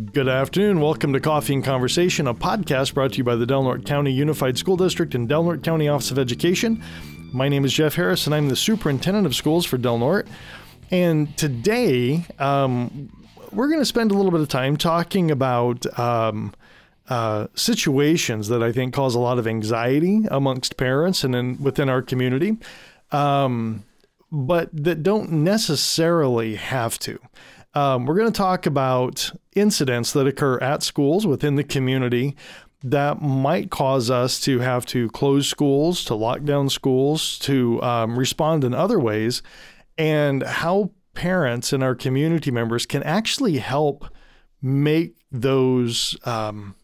Good 0.00 0.28
afternoon. 0.28 0.80
Welcome 0.80 1.12
to 1.12 1.20
Coffee 1.20 1.52
and 1.52 1.64
Conversation, 1.64 2.28
a 2.28 2.32
podcast 2.32 2.94
brought 2.94 3.12
to 3.12 3.18
you 3.18 3.24
by 3.24 3.34
the 3.34 3.44
Del 3.44 3.64
Norte 3.64 3.84
County 3.84 4.12
Unified 4.12 4.56
School 4.56 4.76
District 4.76 5.14
and 5.16 5.28
Del 5.28 5.42
Norte 5.42 5.64
County 5.64 5.88
Office 5.88 6.12
of 6.12 6.18
Education. 6.18 6.82
My 7.32 7.48
name 7.48 7.64
is 7.64 7.72
Jeff 7.72 7.96
Harris, 7.96 8.24
and 8.24 8.34
I'm 8.34 8.48
the 8.48 8.56
superintendent 8.56 9.26
of 9.26 9.34
schools 9.34 9.66
for 9.66 9.78
Del 9.78 9.98
Norte. 9.98 10.28
And 10.92 11.36
today, 11.36 12.24
um, 12.38 13.10
we're 13.52 13.66
going 13.66 13.80
to 13.80 13.84
spend 13.84 14.12
a 14.12 14.14
little 14.14 14.30
bit 14.30 14.40
of 14.40 14.48
time 14.48 14.76
talking 14.76 15.30
about 15.30 15.98
um, 15.98 16.54
uh, 17.08 17.48
situations 17.54 18.48
that 18.48 18.62
I 18.62 18.70
think 18.70 18.94
cause 18.94 19.16
a 19.16 19.20
lot 19.20 19.38
of 19.38 19.46
anxiety 19.48 20.22
amongst 20.30 20.76
parents 20.76 21.24
and 21.24 21.34
in, 21.34 21.62
within 21.62 21.88
our 21.88 22.00
community, 22.00 22.56
um, 23.10 23.84
but 24.32 24.70
that 24.72 25.02
don't 25.02 25.30
necessarily 25.30 26.54
have 26.54 26.98
to. 27.00 27.18
Um, 27.74 28.04
we're 28.04 28.16
going 28.16 28.32
to 28.32 28.36
talk 28.36 28.66
about 28.66 29.30
incidents 29.54 30.12
that 30.12 30.26
occur 30.26 30.58
at 30.58 30.82
schools 30.82 31.26
within 31.26 31.54
the 31.54 31.64
community 31.64 32.36
that 32.82 33.20
might 33.20 33.70
cause 33.70 34.10
us 34.10 34.40
to 34.40 34.60
have 34.60 34.86
to 34.86 35.08
close 35.10 35.48
schools, 35.48 36.04
to 36.04 36.14
lock 36.14 36.44
down 36.44 36.68
schools, 36.68 37.38
to 37.40 37.80
um, 37.82 38.18
respond 38.18 38.64
in 38.64 38.74
other 38.74 38.98
ways, 38.98 39.42
and 39.98 40.42
how 40.42 40.90
parents 41.14 41.72
and 41.72 41.82
our 41.82 41.94
community 41.94 42.50
members 42.50 42.86
can 42.86 43.02
actually 43.02 43.58
help 43.58 44.06
make 44.62 45.16
those 45.30 46.16
um, 46.24 46.74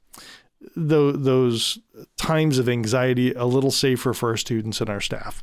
th- 0.74 1.14
those 1.16 1.78
times 2.16 2.58
of 2.58 2.68
anxiety 2.68 3.32
a 3.32 3.44
little 3.44 3.70
safer 3.70 4.12
for 4.12 4.30
our 4.30 4.36
students 4.36 4.80
and 4.80 4.90
our 4.90 5.00
staff. 5.00 5.42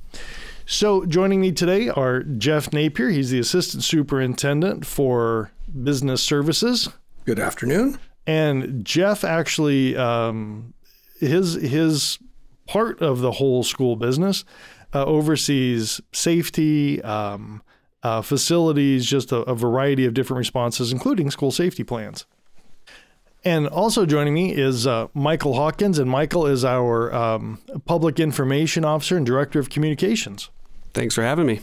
So, 0.65 1.05
joining 1.05 1.41
me 1.41 1.51
today 1.51 1.89
are 1.89 2.23
Jeff 2.23 2.71
Napier. 2.71 3.09
He's 3.09 3.31
the 3.31 3.39
assistant 3.39 3.83
superintendent 3.83 4.85
for 4.85 5.51
business 5.83 6.23
services. 6.23 6.89
Good 7.25 7.39
afternoon. 7.39 7.99
And 8.25 8.85
Jeff 8.85 9.25
actually, 9.25 9.97
um, 9.97 10.73
his 11.19 11.55
his 11.55 12.17
part 12.65 13.01
of 13.01 13.19
the 13.19 13.33
whole 13.33 13.63
school 13.63 13.97
business 13.97 14.45
uh, 14.93 15.03
oversees 15.03 15.99
safety, 16.13 17.01
um, 17.03 17.61
uh, 18.01 18.21
facilities, 18.21 19.05
just 19.05 19.33
a, 19.33 19.37
a 19.39 19.55
variety 19.55 20.05
of 20.05 20.13
different 20.13 20.37
responses, 20.37 20.93
including 20.93 21.29
school 21.29 21.51
safety 21.51 21.83
plans. 21.83 22.25
And 23.45 23.67
also 23.67 24.05
joining 24.05 24.33
me 24.33 24.55
is 24.55 24.87
uh, 24.87 25.07
Michael 25.13 25.55
Hawkins, 25.55 25.99
and 25.99 26.09
Michael 26.09 26.45
is 26.47 26.63
our 26.63 27.13
um, 27.13 27.59
public 27.85 28.19
information 28.19 28.85
officer 28.85 29.17
and 29.17 29.25
director 29.25 29.59
of 29.59 29.69
communications. 29.69 30.49
Thanks 30.93 31.15
for 31.15 31.23
having 31.23 31.45
me. 31.45 31.61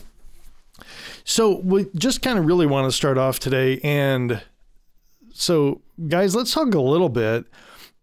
So 1.23 1.59
we 1.59 1.87
just 1.95 2.21
kind 2.21 2.39
of 2.39 2.45
really 2.45 2.65
want 2.65 2.87
to 2.87 2.91
start 2.91 3.17
off 3.17 3.39
today, 3.39 3.79
and 3.83 4.41
so 5.33 5.81
guys, 6.07 6.35
let's 6.35 6.53
talk 6.53 6.73
a 6.73 6.81
little 6.81 7.09
bit 7.09 7.45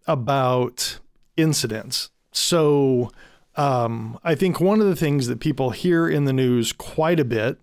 about 0.07 0.99
incidents. 1.37 2.11
So 2.33 3.11
um, 3.57 4.19
I 4.23 4.35
think 4.35 4.61
one 4.61 4.81
of 4.81 4.87
the 4.87 4.97
things 4.97 5.27
that 5.27 5.41
people 5.41 5.71
hear 5.71 6.09
in 6.09 6.25
the 6.25 6.33
news 6.33 6.73
quite 6.73 7.19
a 7.19 7.25
bit 7.25 7.59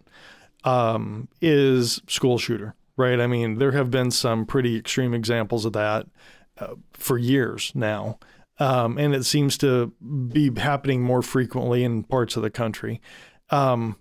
um, 0.63 1.29
is 1.41 2.01
school 2.07 2.37
shooter 2.37 2.75
right? 2.97 3.19
I 3.19 3.27
mean, 3.27 3.57
there 3.57 3.71
have 3.71 3.91
been 3.91 4.11
some 4.11 4.45
pretty 4.45 4.77
extreme 4.77 5.13
examples 5.13 5.65
of 5.65 5.73
that 5.73 6.07
uh, 6.57 6.75
for 6.93 7.17
years 7.17 7.71
now. 7.75 8.19
Um, 8.57 8.97
and 8.97 9.13
it 9.13 9.25
seems 9.25 9.57
to 9.59 9.87
be 10.31 10.49
happening 10.57 11.01
more 11.01 11.21
frequently 11.21 11.83
in 11.83 12.03
parts 12.03 12.37
of 12.37 12.43
the 12.43 12.49
country. 12.49 13.01
Um, 13.49 13.97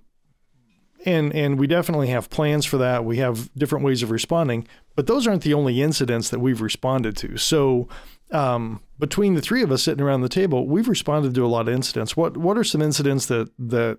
and 1.05 1.35
and 1.35 1.59
we 1.59 1.67
definitely 1.67 2.09
have 2.09 2.31
plans 2.31 2.65
for 2.65 2.79
that. 2.79 3.05
We 3.05 3.19
have 3.19 3.53
different 3.55 3.85
ways 3.85 4.03
of 4.03 4.11
responding, 4.11 4.67
but 4.97 5.07
those 5.07 5.27
aren't 5.27 5.43
the 5.43 5.55
only 5.55 5.83
incidents 5.83 6.31
that 6.31 6.41
we've 6.41 6.61
responded 6.61 7.17
to. 7.19 7.37
So 7.37 7.89
um, 8.31 8.81
between 8.99 9.35
the 9.35 9.43
three 9.43 9.63
of 9.63 9.71
us 9.71 9.83
sitting 9.83 10.03
around 10.03 10.23
the 10.23 10.29
table, 10.29 10.67
we've 10.67 10.89
responded 10.89 11.35
to 11.35 11.45
a 11.45 11.49
lot 11.49 11.69
of 11.69 11.75
incidents. 11.75 12.17
What 12.17 12.37
what 12.37 12.57
are 12.57 12.65
some 12.65 12.83
incidents 12.83 13.27
that 13.27 13.51
that 13.59 13.99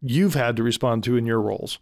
you've 0.00 0.34
had 0.34 0.56
to 0.56 0.62
respond 0.62 1.04
to 1.04 1.16
in 1.16 1.26
your 1.26 1.40
roles? 1.40 1.78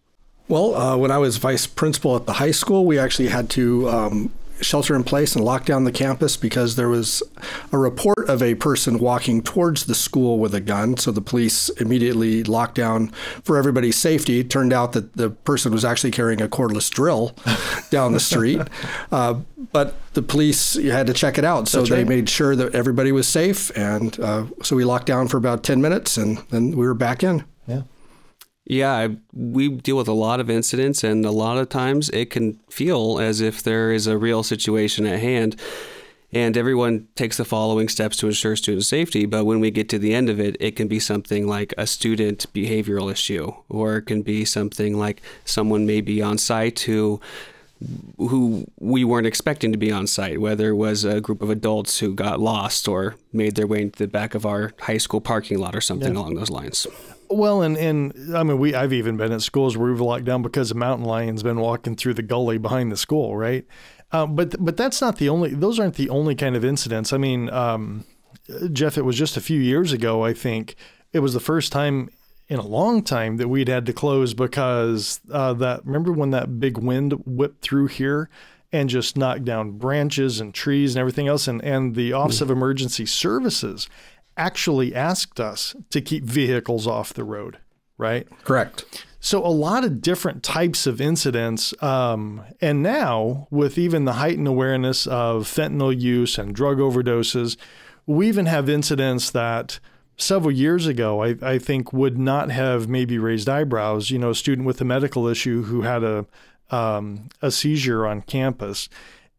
Well, 0.49 0.75
uh, 0.75 0.97
when 0.97 1.11
I 1.11 1.19
was 1.19 1.37
vice 1.37 1.67
principal 1.67 2.17
at 2.17 2.25
the 2.25 2.35
high 2.35 2.53
school, 2.53 2.87
we 2.87 2.99
actually 2.99 3.29
had 3.29 3.51
to 3.51 3.89
um, 3.91 4.33
shelter 4.61 4.95
in 4.95 5.05
place 5.05 5.35
and 5.35 5.45
lock 5.45 5.65
down 5.65 5.85
the 5.85 5.93
campus 5.93 6.37
because 6.37 6.77
there 6.77 6.89
was 6.89 7.23
a 7.73 7.79
report 7.79 8.29
of 8.29 8.43
a 8.43 8.55
person 8.55 8.99
walking 8.99 9.43
towards 9.43 9.87
the 9.87 9.95
school 9.95 10.39
with 10.39 10.55
a 10.55 10.61
gun. 10.61 10.97
So 10.97 11.11
the 11.11 11.21
police 11.21 11.69
immediately 11.81 12.45
locked 12.45 12.75
down 12.75 13.09
for 13.43 13.57
everybody's 13.57 13.97
safety. 13.97 14.41
It 14.41 14.51
turned 14.51 14.73
out 14.73 14.93
that 14.93 15.17
the 15.17 15.31
person 15.31 15.73
was 15.73 15.85
actually 15.85 16.11
carrying 16.11 16.41
a 16.41 16.49
cordless 16.49 16.91
drill 16.91 17.35
down 17.91 18.13
the 18.13 18.21
street. 18.21 18.61
Uh, 19.13 19.41
but 19.73 19.95
the 20.15 20.23
police 20.23 20.75
had 20.75 21.07
to 21.07 21.13
check 21.13 21.39
it 21.39 21.45
out. 21.45 21.69
So 21.69 21.79
That's 21.79 21.91
they 21.91 21.99
right. 21.99 22.09
made 22.09 22.29
sure 22.29 22.57
that 22.57 22.75
everybody 22.75 23.13
was 23.13 23.29
safe. 23.29 23.77
And 23.77 24.19
uh, 24.21 24.47
so 24.63 24.77
we 24.77 24.85
locked 24.85 25.07
down 25.07 25.29
for 25.29 25.37
about 25.37 25.63
10 25.63 25.81
minutes 25.81 26.17
and 26.17 26.39
then 26.51 26.71
we 26.71 26.87
were 26.87 26.95
back 26.95 27.23
in. 27.23 27.45
Yeah. 28.69 29.01
Yeah, 29.01 29.09
we 29.33 29.71
deal 29.71 29.97
with 29.97 30.09
a 30.09 30.13
lot 30.13 30.41
of 30.41 30.51
incidents, 30.51 31.03
and 31.03 31.25
a 31.25 31.31
lot 31.31 31.57
of 31.57 31.71
times 31.71 32.11
it 32.11 32.31
can 32.31 32.61
feel 32.71 33.19
as 33.19 33.41
if 33.41 33.63
there 33.63 33.91
is 33.91 34.07
a 34.07 34.19
real 34.19 34.43
situation 34.43 35.07
at 35.07 35.21
hand. 35.21 35.57
And 36.31 36.59
everyone 36.59 37.09
takes 37.15 37.39
the 37.39 37.47
following 37.47 37.89
steps 37.89 38.19
to 38.19 38.27
ensure 38.27 38.55
student 38.57 38.85
safety. 38.85 39.25
But 39.25 39.47
when 39.47 39.61
we 39.61 39.71
get 39.71 39.89
to 39.89 39.99
the 39.99 40.15
end 40.15 40.29
of 40.29 40.39
it, 40.39 40.59
it 40.61 40.77
can 40.77 40.87
be 40.87 41.01
something 41.01 41.47
like 41.47 41.73
a 41.79 41.87
student 41.87 42.45
behavioral 42.53 43.11
issue, 43.11 43.55
or 43.71 43.97
it 43.97 44.03
can 44.03 44.21
be 44.21 44.45
something 44.45 44.99
like 44.99 45.23
someone 45.47 45.87
may 45.87 46.03
be 46.03 46.21
on 46.21 46.37
site 46.37 46.81
who 46.81 47.21
who 48.19 48.67
we 48.79 49.05
weren't 49.05 49.27
expecting 49.27 49.73
to 49.73 49.79
be 49.79 49.91
on 49.91 50.07
site, 50.07 50.41
whether 50.41 50.71
it 50.71 50.75
was 50.75 51.05
a 51.05 51.21
group 51.21 51.41
of 51.41 51.49
adults 51.49 52.01
who 52.01 52.15
got 52.15 52.41
lost 52.41 52.89
or 52.89 53.15
made 53.33 53.55
their 53.55 53.67
way 53.67 53.81
into 53.83 53.99
the 53.99 54.09
back 54.09 54.35
of 54.35 54.45
our 54.45 54.73
high 54.81 54.99
school 54.99 55.21
parking 55.21 55.59
lot 55.59 55.75
or 55.75 55.81
something 55.81 56.13
yeah. 56.13 56.21
along 56.21 56.35
those 56.35 56.51
lines. 56.51 56.87
Well, 57.31 57.63
and 57.63 57.77
and 57.77 58.37
I 58.37 58.43
mean, 58.43 58.59
we 58.59 58.75
I've 58.75 58.93
even 58.93 59.17
been 59.17 59.33
at 59.33 59.43
schools 59.43 59.77
where 59.77 59.91
we've 59.91 60.01
locked 60.01 60.25
down 60.25 60.43
because 60.43 60.71
a 60.71 60.75
mountain 60.75 61.07
lion's 61.07 61.43
been 61.43 61.61
walking 61.61 61.95
through 61.95 62.15
the 62.15 62.23
gully 62.23 62.59
behind 62.59 62.91
the 62.91 62.97
school, 62.97 63.37
right? 63.37 63.67
Uh, 64.13 64.27
but 64.27 64.55
but 64.65 64.77
that's 64.77 65.01
not 65.01 65.17
the 65.17 65.29
only; 65.29 65.55
those 65.55 65.79
aren't 65.79 65.97
the 65.97 66.09
only 66.09 66.35
kind 66.35 66.57
of 66.57 66.65
incidents. 66.65 67.13
I 67.13 67.19
mean, 67.19 67.51
um, 67.51 68.05
Jeff, 68.73 68.97
it 68.97 69.03
was 69.03 69.17
just 69.17 69.37
a 69.37 69.43
few 69.43 69.61
years 69.61 69.93
ago. 69.93 70.25
I 70.25 70.33
think 70.33 70.77
it 71.13 71.21
was 71.21 71.35
the 71.35 71.41
first 71.41 71.73
time 71.73 72.09
in 72.49 72.59
a 72.59 72.67
long 72.67 73.03
time 73.03 73.37
that 73.37 73.49
we'd 73.49 73.69
had 73.69 73.85
to 73.87 73.93
close 73.93 74.33
because 74.33 75.21
uh, 75.31 75.53
that. 75.55 75.85
Remember 75.85 76.13
when 76.13 76.31
that 76.31 76.59
big 76.59 76.79
wind 76.79 77.15
whipped 77.27 77.63
through 77.63 77.89
here? 77.89 78.31
and 78.73 78.89
just 78.89 79.17
knocked 79.17 79.45
down 79.45 79.73
branches 79.73 80.41
and 80.41 80.53
trees 80.53 80.95
and 80.95 81.01
everything 81.01 81.27
else. 81.27 81.49
And, 81.49 81.63
and 81.65 81.95
the 81.95 82.13
Office 82.13 82.41
of 82.41 82.51
Emergency 82.51 83.07
Services 83.07 83.89
actually 84.39 84.95
asked 84.95 85.41
us 85.41 85.77
to 85.91 86.01
keep 86.01 86.25
vehicles 86.25 86.87
off 86.87 87.13
the 87.13 87.25
road, 87.25 87.59
right? 87.99 88.27
Correct. 88.45 89.05
So 89.21 89.45
a 89.45 89.49
lot 89.49 89.85
of 89.85 90.01
different 90.01 90.43
types 90.43 90.87
of 90.87 91.01
incidents, 91.01 91.75
um, 91.83 92.43
and 92.61 92.83
now 92.83 93.49
with 93.51 93.77
even 93.77 94.05
the 94.05 94.15
heightened 94.15 94.47
awareness 94.47 95.07
of 95.09 95.45
fentanyl 95.45 95.99
use 95.99 96.39
and 96.39 96.55
drug 96.55 96.79
overdoses, 96.79 97.57
we 98.07 98.29
even 98.29 98.47
have 98.47 98.69
incidents 98.69 99.31
that 99.31 99.81
several 100.17 100.53
years 100.53 100.87
ago 100.87 101.23
I, 101.23 101.37
I 101.43 101.59
think 101.59 101.93
would 101.93 102.17
not 102.17 102.51
have 102.51 102.89
maybe 102.89 103.19
raised 103.19 103.49
eyebrows. 103.49 104.11
You 104.11 104.21
know, 104.21 104.31
a 104.31 104.35
student 104.35 104.67
with 104.67 104.81
a 104.81 104.85
medical 104.85 105.27
issue 105.27 105.65
who 105.65 105.83
had 105.83 106.05
a 106.05 106.27
um, 106.71 107.29
a 107.43 107.51
seizure 107.51 108.07
on 108.07 108.23
campus. 108.23 108.89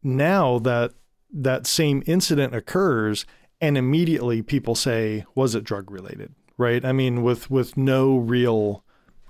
Now 0.04 0.60
that 0.60 0.92
that 1.32 1.68
same 1.68 2.04
incident 2.06 2.56
occurs, 2.56 3.26
and 3.62 3.78
immediately 3.78 4.42
people 4.42 4.76
say, 4.76 5.26
"Was 5.36 5.56
it 5.56 5.64
drug 5.64 5.92
related?" 5.92 6.34
Right? 6.58 6.84
I 6.84 6.92
mean, 6.92 7.24
with 7.24 7.50
with 7.50 7.78
no 7.78 8.18
real 8.18 8.84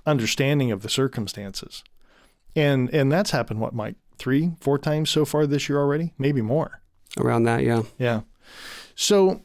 understanding 0.06 0.72
of 0.72 0.82
the 0.82 0.88
circumstances, 0.88 1.84
and 2.56 2.92
and 2.94 3.10
that's 3.10 3.30
happened. 3.30 3.60
What, 3.60 3.74
Mike? 3.74 3.96
Three, 4.18 4.52
four 4.60 4.78
times 4.78 5.08
so 5.08 5.24
far 5.24 5.46
this 5.46 5.68
year 5.68 5.78
already, 5.78 6.12
maybe 6.18 6.42
more. 6.42 6.82
Around 7.16 7.44
that, 7.44 7.62
yeah, 7.62 7.82
yeah. 7.98 8.20
So 8.94 9.40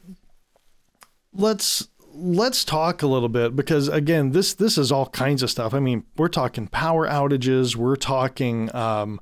let's 1.32 1.88
let's 2.12 2.64
talk 2.64 3.02
a 3.02 3.06
little 3.06 3.28
bit 3.28 3.54
because 3.54 3.88
again, 3.88 4.32
this 4.32 4.54
this 4.54 4.78
is 4.78 4.90
all 4.90 5.06
kinds 5.06 5.42
of 5.42 5.50
stuff. 5.50 5.74
I 5.74 5.80
mean, 5.80 6.04
we're 6.16 6.28
talking 6.28 6.66
power 6.66 7.08
outages, 7.08 7.76
we're 7.76 7.96
talking 7.96 8.74
um, 8.74 9.20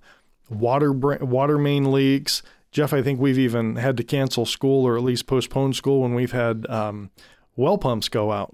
water 0.49 0.93
water 0.93 1.59
main 1.59 1.93
leaks, 1.93 2.43
Jeff, 2.75 2.93
I 2.93 3.03
think 3.03 3.21
we've 3.21 3.38
even 3.38 3.76
had 3.76 3.97
to 3.99 4.03
cancel 4.03 4.44
school 4.44 4.85
or 4.85 4.97
at 4.97 5.05
least 5.05 5.29
postpone 5.29 5.75
school 5.75 6.03
when 6.03 6.12
we've 6.12 6.32
had 6.32 6.69
um, 6.69 7.12
well 7.55 7.79
pumps 7.79 8.09
go 8.09 8.32
out 8.32 8.53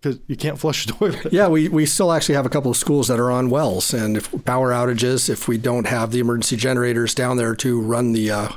because 0.00 0.18
you 0.26 0.36
can't 0.36 0.58
flush 0.58 0.86
the 0.86 0.92
toilet. 0.98 1.30
Yeah, 1.30 1.48
we, 1.48 1.68
we 1.68 1.84
still 1.84 2.10
actually 2.10 2.36
have 2.36 2.46
a 2.46 2.48
couple 2.48 2.70
of 2.70 2.78
schools 2.78 3.08
that 3.08 3.20
are 3.20 3.30
on 3.30 3.50
wells, 3.50 3.92
and 3.92 4.16
if 4.16 4.32
power 4.46 4.70
outages, 4.70 5.28
if 5.28 5.46
we 5.46 5.58
don't 5.58 5.86
have 5.86 6.12
the 6.12 6.18
emergency 6.18 6.56
generators 6.56 7.14
down 7.14 7.36
there 7.36 7.54
to 7.56 7.78
run 7.78 8.12
the 8.12 8.30
uh, 8.30 8.48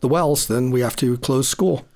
the 0.00 0.08
wells, 0.08 0.48
then 0.48 0.72
we 0.72 0.80
have 0.80 0.96
to 0.96 1.16
close 1.18 1.48
school. 1.48 1.86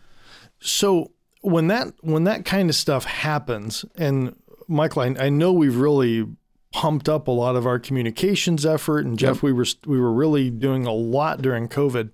So 0.61 1.11
when 1.41 1.67
that 1.67 1.89
when 2.03 2.23
that 2.23 2.45
kind 2.45 2.71
of 2.71 2.77
stuff 2.77 3.05
happens, 3.05 3.85
and 3.97 4.37
Michael, 4.69 5.03
I, 5.03 5.17
I 5.19 5.29
know 5.29 5.53
we've 5.53 5.77
really 5.77 6.25
pumped 6.73 7.09
up 7.09 7.29
a 7.29 7.33
lot 7.33 7.57
of 7.57 7.67
our 7.67 7.79
communications 7.79 8.65
effort. 8.65 9.05
And 9.05 9.19
Jeff, 9.19 9.37
yep. 9.37 9.43
we 9.43 9.53
were 9.53 9.67
we 9.87 10.01
were 10.01 10.13
really 10.13 10.51
doing 10.51 10.87
a 10.87 10.93
lot 10.93 11.43
during 11.43 11.69
COVID. 11.69 12.13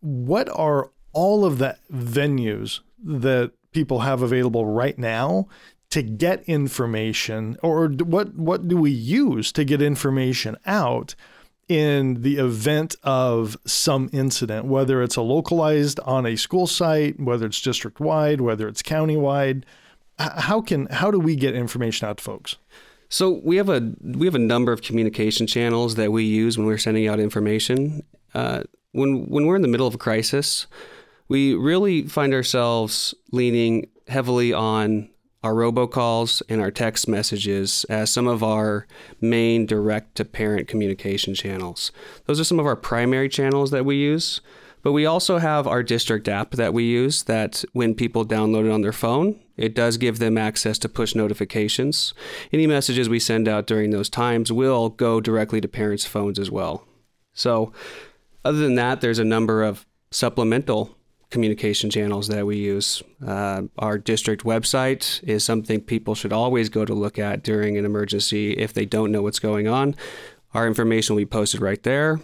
What 0.00 0.48
are 0.50 0.90
all 1.12 1.44
of 1.44 1.58
the 1.58 1.76
venues 1.92 2.80
that 3.02 3.52
people 3.72 4.00
have 4.00 4.22
available 4.22 4.66
right 4.66 4.98
now 4.98 5.48
to 5.90 6.02
get 6.02 6.42
information, 6.44 7.56
or 7.62 7.88
what 7.88 8.34
what 8.34 8.68
do 8.68 8.76
we 8.76 8.90
use 8.90 9.52
to 9.52 9.64
get 9.64 9.82
information 9.82 10.56
out? 10.66 11.14
in 11.68 12.22
the 12.22 12.38
event 12.38 12.96
of 13.02 13.54
some 13.66 14.08
incident, 14.10 14.64
whether 14.64 15.02
it's 15.02 15.16
a 15.16 15.22
localized 15.22 16.00
on 16.00 16.24
a 16.24 16.34
school 16.34 16.66
site, 16.66 17.20
whether 17.20 17.44
it's 17.44 17.60
district 17.60 18.00
wide, 18.00 18.40
whether 18.40 18.66
it's 18.66 18.80
county 18.80 19.18
wide, 19.18 19.66
how 20.18 20.60
can 20.60 20.86
how 20.86 21.10
do 21.10 21.18
we 21.18 21.36
get 21.36 21.54
information 21.54 22.08
out 22.08 22.16
to 22.16 22.24
folks? 22.24 22.56
So 23.08 23.40
we 23.42 23.56
have 23.56 23.68
a 23.68 23.92
we 24.02 24.26
have 24.26 24.34
a 24.34 24.40
number 24.40 24.72
of 24.72 24.82
communication 24.82 25.46
channels 25.46 25.94
that 25.94 26.12
we 26.12 26.24
use 26.24 26.58
when 26.58 26.66
we're 26.66 26.78
sending 26.78 27.08
out 27.08 27.20
information. 27.20 28.02
Uh, 28.34 28.64
when 28.92 29.28
when 29.28 29.46
we're 29.46 29.56
in 29.56 29.62
the 29.62 29.68
middle 29.68 29.86
of 29.86 29.94
a 29.94 29.98
crisis, 29.98 30.66
we 31.28 31.54
really 31.54 32.02
find 32.02 32.34
ourselves 32.34 33.14
leaning 33.32 33.88
heavily 34.08 34.52
on 34.52 35.08
our 35.42 35.54
robocalls 35.54 36.42
and 36.48 36.60
our 36.60 36.70
text 36.70 37.08
messages 37.08 37.84
as 37.88 38.10
some 38.10 38.26
of 38.26 38.42
our 38.42 38.86
main 39.20 39.66
direct 39.66 40.16
to 40.16 40.24
parent 40.24 40.66
communication 40.66 41.34
channels. 41.34 41.92
Those 42.26 42.40
are 42.40 42.44
some 42.44 42.58
of 42.58 42.66
our 42.66 42.76
primary 42.76 43.28
channels 43.28 43.70
that 43.70 43.84
we 43.84 43.96
use. 43.96 44.40
But 44.82 44.92
we 44.92 45.06
also 45.06 45.38
have 45.38 45.66
our 45.66 45.82
district 45.82 46.28
app 46.28 46.52
that 46.52 46.72
we 46.72 46.84
use 46.84 47.24
that 47.24 47.64
when 47.72 47.94
people 47.94 48.24
download 48.24 48.66
it 48.66 48.70
on 48.70 48.82
their 48.82 48.92
phone, 48.92 49.38
it 49.58 49.74
does 49.74 49.96
give 49.96 50.18
them 50.18 50.38
access 50.38 50.78
to 50.78 50.88
push 50.88 51.14
notifications. 51.14 52.14
Any 52.52 52.66
messages 52.66 53.08
we 53.08 53.18
send 53.18 53.48
out 53.48 53.66
during 53.66 53.90
those 53.90 54.08
times 54.08 54.52
will 54.52 54.88
go 54.88 55.20
directly 55.20 55.60
to 55.60 55.68
parents' 55.68 56.06
phones 56.06 56.38
as 56.38 56.50
well. 56.50 56.84
So, 57.34 57.72
other 58.44 58.58
than 58.58 58.76
that, 58.76 59.00
there's 59.00 59.18
a 59.18 59.24
number 59.24 59.62
of 59.62 59.84
supplemental 60.10 60.96
communication 61.30 61.90
channels 61.90 62.28
that 62.28 62.46
we 62.46 62.56
use. 62.56 63.02
Uh, 63.26 63.62
our 63.78 63.98
district 63.98 64.44
website 64.44 65.22
is 65.24 65.44
something 65.44 65.80
people 65.80 66.14
should 66.14 66.32
always 66.32 66.68
go 66.68 66.84
to 66.84 66.94
look 66.94 67.18
at 67.18 67.42
during 67.42 67.76
an 67.76 67.84
emergency 67.84 68.52
if 68.52 68.72
they 68.72 68.86
don't 68.86 69.12
know 69.12 69.22
what's 69.22 69.38
going 69.38 69.68
on. 69.68 69.94
Our 70.54 70.66
information 70.66 71.14
will 71.14 71.22
be 71.22 71.26
posted 71.26 71.60
right 71.60 71.82
there. 71.82 72.20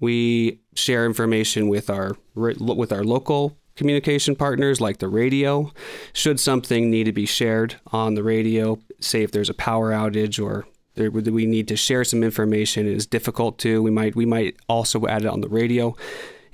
We 0.00 0.60
share 0.74 1.06
information 1.06 1.68
with 1.68 1.90
our 1.90 2.16
with 2.34 2.92
our 2.92 3.04
local 3.04 3.56
communication 3.76 4.34
partners 4.34 4.80
like 4.80 4.98
the 4.98 5.08
radio. 5.08 5.72
Should 6.12 6.40
something 6.40 6.90
need 6.90 7.04
to 7.04 7.12
be 7.12 7.26
shared 7.26 7.76
on 7.92 8.14
the 8.14 8.22
radio, 8.22 8.78
say 9.00 9.22
if 9.22 9.30
there's 9.30 9.50
a 9.50 9.54
power 9.54 9.92
outage 9.92 10.42
or 10.42 10.66
there, 10.96 11.10
we 11.10 11.46
need 11.46 11.68
to 11.68 11.76
share 11.76 12.04
some 12.04 12.22
information, 12.22 12.86
it 12.86 12.92
is 12.92 13.06
difficult 13.06 13.58
to. 13.60 13.82
We 13.82 13.90
might 13.90 14.16
we 14.16 14.26
might 14.26 14.56
also 14.68 15.06
add 15.06 15.22
it 15.22 15.28
on 15.28 15.42
the 15.42 15.48
radio, 15.48 15.88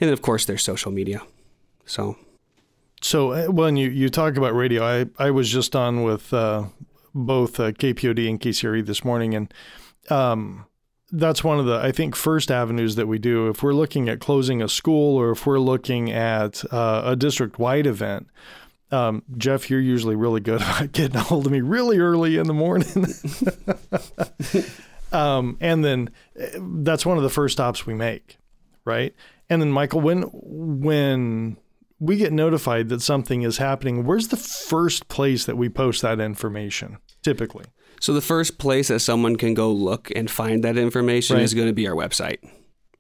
and 0.01 0.09
then 0.09 0.13
of 0.13 0.21
course 0.21 0.45
there's 0.45 0.63
social 0.63 0.91
media. 0.91 1.23
So, 1.87 2.17
so 3.01 3.33
uh, 3.33 3.47
when 3.47 3.77
you 3.77 3.89
you 3.89 4.09
talk 4.09 4.37
about 4.37 4.55
radio, 4.55 4.85
I 4.85 5.07
I 5.19 5.31
was 5.31 5.49
just 5.49 5.77
on 5.77 6.03
with 6.03 6.35
uh, 6.35 6.65
both 7.15 7.61
uh, 7.61 7.71
KPOD 7.71 8.29
and 8.29 8.41
KCRE 8.41 8.85
this 8.85 9.05
morning, 9.05 9.35
and 9.35 9.55
um, 10.11 10.67
that's 11.13 11.45
one 11.45 11.61
of 11.61 11.67
the 11.67 11.79
I 11.79 11.93
think 11.93 12.17
first 12.17 12.51
avenues 12.51 12.97
that 12.97 13.07
we 13.07 13.19
do 13.19 13.49
if 13.49 13.63
we're 13.63 13.75
looking 13.75 14.09
at 14.09 14.19
closing 14.19 14.63
a 14.63 14.69
school 14.69 15.17
or 15.17 15.31
if 15.31 15.47
we're 15.47 15.61
looking 15.61 16.11
at 16.11 16.65
uh, 16.73 17.03
a 17.05 17.17
district 17.17 17.59
wide 17.59 17.87
event. 17.87 18.29
Um, 18.91 19.23
Jeff, 19.39 19.71
you're 19.71 19.81
usually 19.81 20.17
really 20.17 20.41
good 20.41 20.61
about 20.63 20.93
getting 20.93 21.17
a 21.17 21.23
hold 21.23 21.47
of 21.47 21.53
me 21.53 21.61
really 21.61 21.99
early 21.99 22.39
in 22.39 22.47
the 22.47 22.55
morning. 22.55 23.07
um, 25.13 25.57
and 25.61 25.85
then 25.85 26.11
uh, 26.41 26.59
that's 26.83 27.07
one 27.07 27.19
of 27.19 27.23
the 27.23 27.31
first 27.31 27.53
stops 27.53 27.87
we 27.87 27.95
make, 27.95 28.39
right? 28.85 29.15
And 29.49 29.61
then 29.61 29.71
Michael, 29.71 30.01
when 30.01 30.23
when 30.33 31.59
we 32.01 32.17
get 32.17 32.33
notified 32.33 32.89
that 32.89 33.03
something 33.03 33.43
is 33.43 33.59
happening, 33.59 34.05
where's 34.05 34.29
the 34.29 34.37
first 34.37 35.09
place 35.09 35.45
that 35.45 35.57
we 35.57 35.69
post 35.69 36.03
that 36.03 36.21
information 36.21 36.97
typically? 37.23 37.67
So 38.03 38.13
the 38.13 38.21
first 38.21 38.59
place 38.59 38.89
that 38.89 38.99
someone 38.99 39.37
can 39.37 39.55
go 39.55 39.71
look 39.71 40.11
and 40.17 40.29
find 40.29 40.65
that 40.65 40.77
information 40.77 41.37
right. 41.37 41.45
is 41.45 41.55
going 41.55 41.69
to 41.69 41.73
be 41.73 41.87
our 41.87 41.95
website. 41.95 42.39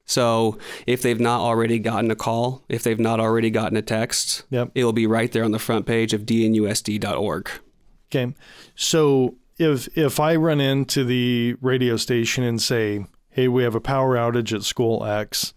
So 0.04 0.58
if 0.86 1.02
they've 1.02 1.18
not 1.18 1.40
already 1.40 1.80
gotten 1.80 2.08
a 2.12 2.14
call, 2.14 2.62
if 2.68 2.84
they've 2.84 3.00
not 3.00 3.18
already 3.18 3.50
gotten 3.50 3.76
a 3.76 3.82
text, 3.82 4.44
yep. 4.48 4.70
it'll 4.76 4.92
be 4.92 5.08
right 5.08 5.32
there 5.32 5.42
on 5.42 5.50
the 5.50 5.58
front 5.58 5.86
page 5.86 6.12
of 6.12 6.22
dnusd.org. 6.22 7.50
Okay. 8.12 8.32
So 8.76 9.34
if 9.58 9.88
if 9.98 10.20
I 10.20 10.36
run 10.36 10.60
into 10.60 11.02
the 11.02 11.56
radio 11.60 11.96
station 11.96 12.44
and 12.44 12.62
say, 12.62 13.04
"Hey, 13.30 13.48
we 13.48 13.64
have 13.64 13.74
a 13.74 13.80
power 13.80 14.14
outage 14.14 14.54
at 14.54 14.62
school 14.62 15.04
X," 15.04 15.52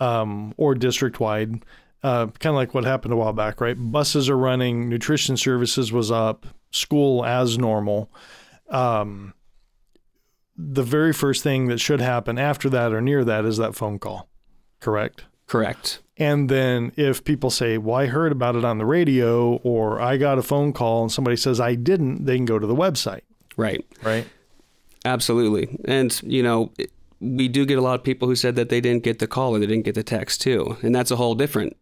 um, 0.00 0.52
or 0.58 0.74
district 0.74 1.18
wide, 1.18 1.64
uh, 2.02 2.26
kind 2.26 2.52
of 2.52 2.56
like 2.56 2.74
what 2.74 2.84
happened 2.84 3.14
a 3.14 3.16
while 3.16 3.32
back, 3.32 3.58
right? 3.58 3.76
Buses 3.78 4.28
are 4.28 4.36
running, 4.36 4.90
nutrition 4.90 5.38
services 5.38 5.92
was 5.92 6.10
up, 6.10 6.44
school 6.72 7.24
as 7.24 7.56
normal 7.56 8.10
um, 8.72 9.34
the 10.56 10.82
very 10.82 11.12
first 11.12 11.42
thing 11.42 11.68
that 11.68 11.78
should 11.78 12.00
happen 12.00 12.38
after 12.38 12.68
that 12.70 12.92
or 12.92 13.00
near 13.00 13.24
that 13.24 13.44
is 13.44 13.56
that 13.58 13.74
phone 13.74 13.98
call, 13.98 14.28
correct? 14.80 15.24
Correct. 15.46 16.00
And 16.16 16.48
then 16.48 16.92
if 16.96 17.24
people 17.24 17.50
say, 17.50 17.78
Well, 17.78 17.96
I 17.96 18.06
heard 18.06 18.32
about 18.32 18.56
it 18.56 18.64
on 18.64 18.78
the 18.78 18.86
radio, 18.86 19.56
or 19.56 20.00
I 20.00 20.16
got 20.16 20.38
a 20.38 20.42
phone 20.42 20.72
call 20.72 21.02
and 21.02 21.12
somebody 21.12 21.36
says 21.36 21.60
I 21.60 21.74
didn't, 21.74 22.24
they 22.24 22.36
can 22.36 22.44
go 22.44 22.58
to 22.58 22.66
the 22.66 22.74
website. 22.74 23.22
Right. 23.56 23.84
Right. 24.02 24.26
Absolutely. 25.04 25.78
And, 25.84 26.18
you 26.22 26.42
know, 26.42 26.72
we 27.20 27.48
do 27.48 27.66
get 27.66 27.78
a 27.78 27.82
lot 27.82 27.94
of 27.94 28.04
people 28.04 28.28
who 28.28 28.36
said 28.36 28.54
that 28.56 28.68
they 28.68 28.80
didn't 28.80 29.02
get 29.02 29.18
the 29.18 29.26
call 29.26 29.54
or 29.54 29.58
they 29.58 29.66
didn't 29.66 29.84
get 29.84 29.94
the 29.94 30.02
text 30.02 30.40
too. 30.40 30.76
And 30.82 30.94
that's 30.94 31.10
a 31.10 31.16
whole 31.16 31.34
different 31.34 31.76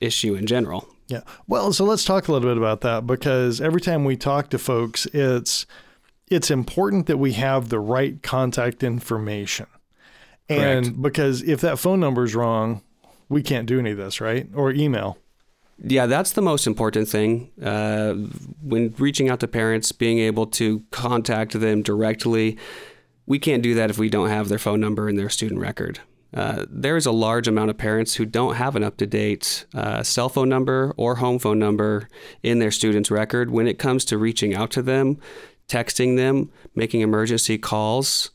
issue 0.00 0.34
in 0.34 0.46
general. 0.46 0.88
Yeah. 1.08 1.20
Well, 1.46 1.72
so 1.72 1.84
let's 1.84 2.04
talk 2.04 2.28
a 2.28 2.32
little 2.32 2.48
bit 2.48 2.56
about 2.56 2.80
that 2.80 3.06
because 3.06 3.60
every 3.60 3.80
time 3.80 4.04
we 4.04 4.16
talk 4.16 4.48
to 4.50 4.58
folks, 4.58 5.06
it's, 5.06 5.66
it's 6.28 6.50
important 6.50 7.06
that 7.06 7.18
we 7.18 7.32
have 7.32 7.68
the 7.68 7.80
right 7.80 8.22
contact 8.22 8.82
information. 8.82 9.66
And 10.48 10.84
Correct. 10.86 11.02
because 11.02 11.42
if 11.42 11.60
that 11.62 11.78
phone 11.78 12.00
number 12.00 12.24
is 12.24 12.34
wrong, 12.34 12.82
we 13.28 13.42
can't 13.42 13.66
do 13.66 13.78
any 13.78 13.92
of 13.92 13.96
this, 13.96 14.20
right? 14.20 14.48
Or 14.54 14.70
email. 14.70 15.18
Yeah, 15.82 16.06
that's 16.06 16.32
the 16.32 16.42
most 16.42 16.66
important 16.66 17.08
thing. 17.08 17.50
Uh, 17.60 18.14
when 18.62 18.94
reaching 18.98 19.28
out 19.28 19.40
to 19.40 19.48
parents, 19.48 19.90
being 19.92 20.18
able 20.18 20.46
to 20.48 20.84
contact 20.90 21.58
them 21.58 21.82
directly, 21.82 22.58
we 23.26 23.38
can't 23.38 23.62
do 23.62 23.74
that 23.74 23.90
if 23.90 23.98
we 23.98 24.08
don't 24.08 24.28
have 24.28 24.48
their 24.48 24.58
phone 24.58 24.80
number 24.80 25.08
and 25.08 25.18
their 25.18 25.30
student 25.30 25.60
record. 25.60 26.00
Uh, 26.32 26.66
there's 26.68 27.06
a 27.06 27.12
large 27.12 27.46
amount 27.46 27.70
of 27.70 27.78
parents 27.78 28.14
who 28.16 28.26
don't 28.26 28.56
have 28.56 28.74
an 28.74 28.82
up 28.82 28.96
to 28.96 29.06
date 29.06 29.64
uh, 29.72 30.02
cell 30.02 30.28
phone 30.28 30.48
number 30.48 30.92
or 30.96 31.16
home 31.16 31.38
phone 31.38 31.58
number 31.58 32.08
in 32.42 32.58
their 32.58 32.72
student's 32.72 33.10
record. 33.10 33.50
When 33.50 33.68
it 33.68 33.78
comes 33.78 34.04
to 34.06 34.18
reaching 34.18 34.54
out 34.54 34.70
to 34.72 34.82
them, 34.82 35.18
texting 35.68 36.16
them, 36.16 36.50
making 36.74 37.00
emergency 37.00 37.58
calls, 37.58 38.30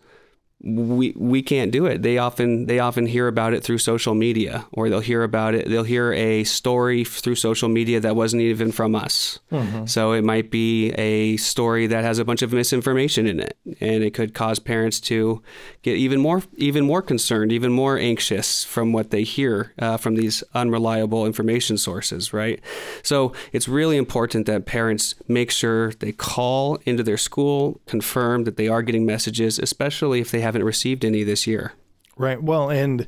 we 0.61 1.13
we 1.15 1.41
can't 1.41 1.71
do 1.71 1.85
it. 1.85 2.01
They 2.01 2.17
often 2.17 2.65
they 2.65 2.79
often 2.79 3.05
hear 3.05 3.27
about 3.27 3.53
it 3.53 3.63
through 3.63 3.77
social 3.77 4.13
media, 4.13 4.65
or 4.73 4.89
they'll 4.89 4.99
hear 4.99 5.23
about 5.23 5.55
it. 5.55 5.69
They'll 5.69 5.83
hear 5.83 6.11
a 6.11 6.43
story 6.43 7.05
through 7.05 7.35
social 7.35 7.69
media 7.69 8.01
that 8.01 8.15
wasn't 8.15 8.41
even 8.41 8.73
from 8.73 8.93
us. 8.93 9.39
Mm-hmm. 9.51 9.85
So 9.85 10.11
it 10.11 10.23
might 10.23 10.51
be 10.51 10.89
a 10.91 11.37
story 11.37 11.87
that 11.87 12.03
has 12.03 12.19
a 12.19 12.25
bunch 12.25 12.41
of 12.41 12.51
misinformation 12.51 13.25
in 13.25 13.39
it, 13.39 13.57
and 13.79 14.03
it 14.03 14.13
could 14.13 14.33
cause 14.33 14.59
parents 14.59 14.99
to 15.01 15.41
get 15.81 15.95
even 15.95 16.19
more 16.19 16.43
even 16.57 16.85
more 16.85 17.01
concerned, 17.01 17.53
even 17.53 17.71
more 17.71 17.97
anxious 17.97 18.65
from 18.65 18.91
what 18.91 19.11
they 19.11 19.23
hear 19.23 19.73
uh, 19.79 19.95
from 19.95 20.15
these 20.15 20.43
unreliable 20.53 21.25
information 21.25 21.77
sources. 21.77 22.33
Right. 22.33 22.59
So 23.01 23.31
it's 23.53 23.69
really 23.69 23.95
important 23.95 24.45
that 24.47 24.65
parents 24.65 25.15
make 25.29 25.51
sure 25.51 25.93
they 25.93 26.11
call 26.11 26.79
into 26.83 27.01
their 27.01 27.17
school, 27.17 27.79
confirm 27.85 28.43
that 28.43 28.57
they 28.57 28.67
are 28.67 28.81
getting 28.81 29.05
messages, 29.05 29.57
especially 29.57 30.19
if 30.19 30.31
they 30.31 30.41
have 30.41 30.48
haven't 30.49 30.63
received 30.63 31.05
any 31.05 31.23
this 31.23 31.45
year. 31.45 31.73
Right. 32.17 32.41
Well, 32.41 32.69
and 32.69 33.07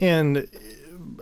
and 0.00 0.48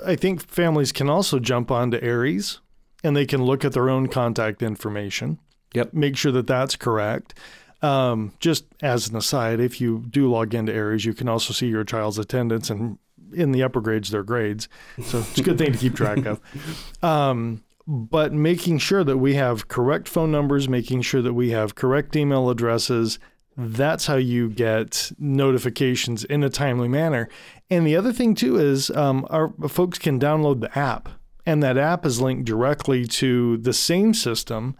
I 0.04 0.16
think 0.16 0.40
families 0.40 0.92
can 0.92 1.10
also 1.10 1.38
jump 1.38 1.70
onto 1.70 1.98
Aeries 2.00 2.60
and 3.04 3.14
they 3.14 3.26
can 3.26 3.42
look 3.44 3.64
at 3.64 3.72
their 3.72 3.90
own 3.90 4.08
contact 4.08 4.62
information. 4.62 5.38
Yep. 5.74 5.92
Make 5.92 6.16
sure 6.16 6.32
that 6.32 6.46
that's 6.46 6.74
correct. 6.74 7.34
Um, 7.82 8.32
just 8.40 8.64
as 8.82 9.08
an 9.08 9.16
aside, 9.16 9.60
if 9.60 9.80
you 9.80 10.04
do 10.10 10.30
log 10.30 10.54
into 10.54 10.72
Aeries, 10.72 11.04
you 11.04 11.14
can 11.14 11.28
also 11.28 11.52
see 11.52 11.68
your 11.68 11.84
child's 11.84 12.18
attendance 12.18 12.70
and 12.70 12.98
in 13.32 13.52
the 13.52 13.62
upper 13.62 13.80
grades, 13.80 14.10
their 14.10 14.22
grades. 14.22 14.68
So 15.04 15.18
it's 15.18 15.38
a 15.38 15.42
good 15.42 15.58
thing 15.58 15.72
to 15.72 15.78
keep 15.78 15.94
track 15.94 16.24
of. 16.24 16.40
Um, 17.02 17.62
but 17.86 18.34
making 18.34 18.78
sure 18.78 19.02
that 19.02 19.16
we 19.16 19.34
have 19.34 19.68
correct 19.68 20.08
phone 20.08 20.30
numbers, 20.30 20.68
making 20.68 21.02
sure 21.02 21.22
that 21.22 21.32
we 21.32 21.50
have 21.50 21.74
correct 21.74 22.14
email 22.16 22.50
addresses, 22.50 23.18
that's 23.60 24.06
how 24.06 24.14
you 24.14 24.48
get 24.48 25.10
notifications 25.18 26.22
in 26.24 26.44
a 26.44 26.48
timely 26.48 26.86
manner. 26.86 27.28
And 27.68 27.84
the 27.84 27.96
other 27.96 28.12
thing 28.12 28.36
too 28.36 28.56
is 28.56 28.88
um, 28.90 29.26
our 29.30 29.52
folks 29.68 29.98
can 29.98 30.20
download 30.20 30.60
the 30.60 30.78
app, 30.78 31.08
and 31.44 31.60
that 31.62 31.76
app 31.76 32.06
is 32.06 32.20
linked 32.20 32.44
directly 32.44 33.04
to 33.06 33.56
the 33.56 33.72
same 33.72 34.14
system 34.14 34.76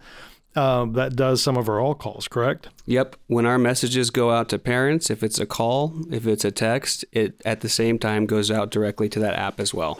uh, 0.55 0.85
that 0.85 1.15
does 1.15 1.43
some 1.43 1.57
of 1.57 1.67
our 1.67 1.79
all 1.79 1.93
calls, 1.93 2.27
correct? 2.27 2.69
Yep. 2.85 3.17
When 3.27 3.45
our 3.45 3.57
messages 3.57 4.09
go 4.09 4.31
out 4.31 4.49
to 4.49 4.57
parents, 4.57 5.09
if 5.09 5.23
it's 5.23 5.39
a 5.39 5.45
call, 5.45 5.93
if 6.09 6.25
it's 6.25 6.45
a 6.45 6.51
text, 6.51 7.05
it 7.11 7.39
at 7.45 7.61
the 7.61 7.69
same 7.69 7.99
time 7.99 8.25
goes 8.25 8.49
out 8.49 8.71
directly 8.71 9.09
to 9.09 9.19
that 9.19 9.35
app 9.35 9.59
as 9.59 9.73
well. 9.73 9.99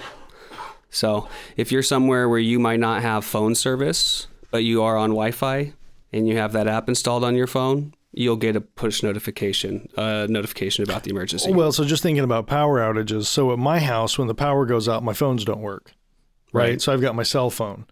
So 0.89 1.27
if 1.55 1.71
you're 1.71 1.83
somewhere 1.83 2.27
where 2.27 2.39
you 2.39 2.59
might 2.59 2.79
not 2.79 3.01
have 3.01 3.23
phone 3.25 3.55
service, 3.55 4.27
but 4.51 4.63
you 4.63 4.81
are 4.81 4.97
on 4.97 5.11
Wi 5.11 5.31
Fi 5.31 5.73
and 6.11 6.27
you 6.27 6.37
have 6.37 6.53
that 6.53 6.67
app 6.67 6.87
installed 6.87 7.23
on 7.23 7.35
your 7.35 7.45
phone, 7.45 7.93
you'll 8.11 8.37
get 8.37 8.55
a 8.55 8.61
push 8.61 9.03
notification, 9.03 9.87
uh, 9.95 10.27
notification 10.29 10.83
about 10.83 11.03
the 11.03 11.11
emergency. 11.11 11.51
Well, 11.51 11.71
so 11.71 11.83
just 11.83 12.03
thinking 12.03 12.23
about 12.23 12.47
power 12.47 12.79
outages. 12.79 13.25
So 13.25 13.51
at 13.51 13.59
my 13.59 13.79
house, 13.79 14.17
when 14.17 14.27
the 14.27 14.35
power 14.35 14.65
goes 14.65 14.89
out, 14.89 15.03
my 15.03 15.13
phones 15.13 15.45
don't 15.45 15.61
work. 15.61 15.93
Right. 16.51 16.69
Right. 16.69 16.81
So 16.81 16.91
I've 16.91 17.01
got 17.01 17.15
my 17.15 17.23
cell 17.23 17.49
phone. 17.49 17.85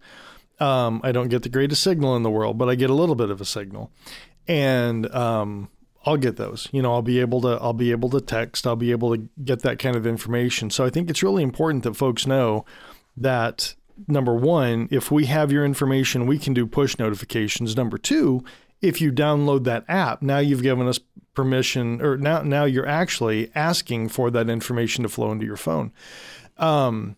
Um, 0.60 1.00
I 1.04 1.12
don't 1.12 1.28
get 1.28 1.44
the 1.44 1.48
greatest 1.48 1.82
signal 1.82 2.16
in 2.16 2.24
the 2.24 2.30
world, 2.30 2.58
but 2.58 2.68
I 2.68 2.74
get 2.74 2.90
a 2.90 2.94
little 2.94 3.14
bit 3.14 3.30
of 3.30 3.40
a 3.40 3.44
signal, 3.44 3.92
and 4.48 5.12
um, 5.14 5.68
I'll 6.04 6.16
get 6.16 6.36
those. 6.36 6.68
You 6.72 6.82
know, 6.82 6.92
I'll 6.92 7.02
be 7.02 7.20
able 7.20 7.40
to 7.42 7.58
I'll 7.60 7.72
be 7.72 7.92
able 7.92 8.10
to 8.10 8.20
text. 8.20 8.66
I'll 8.66 8.74
be 8.74 8.90
able 8.90 9.16
to 9.16 9.28
get 9.44 9.62
that 9.62 9.78
kind 9.78 9.94
of 9.94 10.04
information. 10.04 10.70
So 10.70 10.84
I 10.84 10.90
think 10.90 11.10
it's 11.10 11.22
really 11.22 11.44
important 11.44 11.84
that 11.84 11.94
folks 11.94 12.26
know 12.26 12.64
that 13.16 13.76
number 14.08 14.34
one, 14.34 14.88
if 14.90 15.10
we 15.10 15.26
have 15.26 15.52
your 15.52 15.64
information, 15.64 16.26
we 16.26 16.38
can 16.38 16.54
do 16.54 16.66
push 16.66 16.98
notifications. 16.98 17.76
Number 17.76 17.98
two, 17.98 18.44
if 18.80 19.00
you 19.00 19.12
download 19.12 19.64
that 19.64 19.84
app, 19.88 20.22
now 20.22 20.38
you've 20.38 20.62
given 20.62 20.86
us 20.86 21.00
permission, 21.34 22.02
or 22.02 22.16
now 22.16 22.42
now 22.42 22.64
you're 22.64 22.86
actually 22.86 23.50
asking 23.54 24.08
for 24.08 24.30
that 24.30 24.50
information 24.50 25.02
to 25.02 25.08
flow 25.08 25.30
into 25.30 25.46
your 25.46 25.56
phone. 25.56 25.92
Um, 26.56 27.16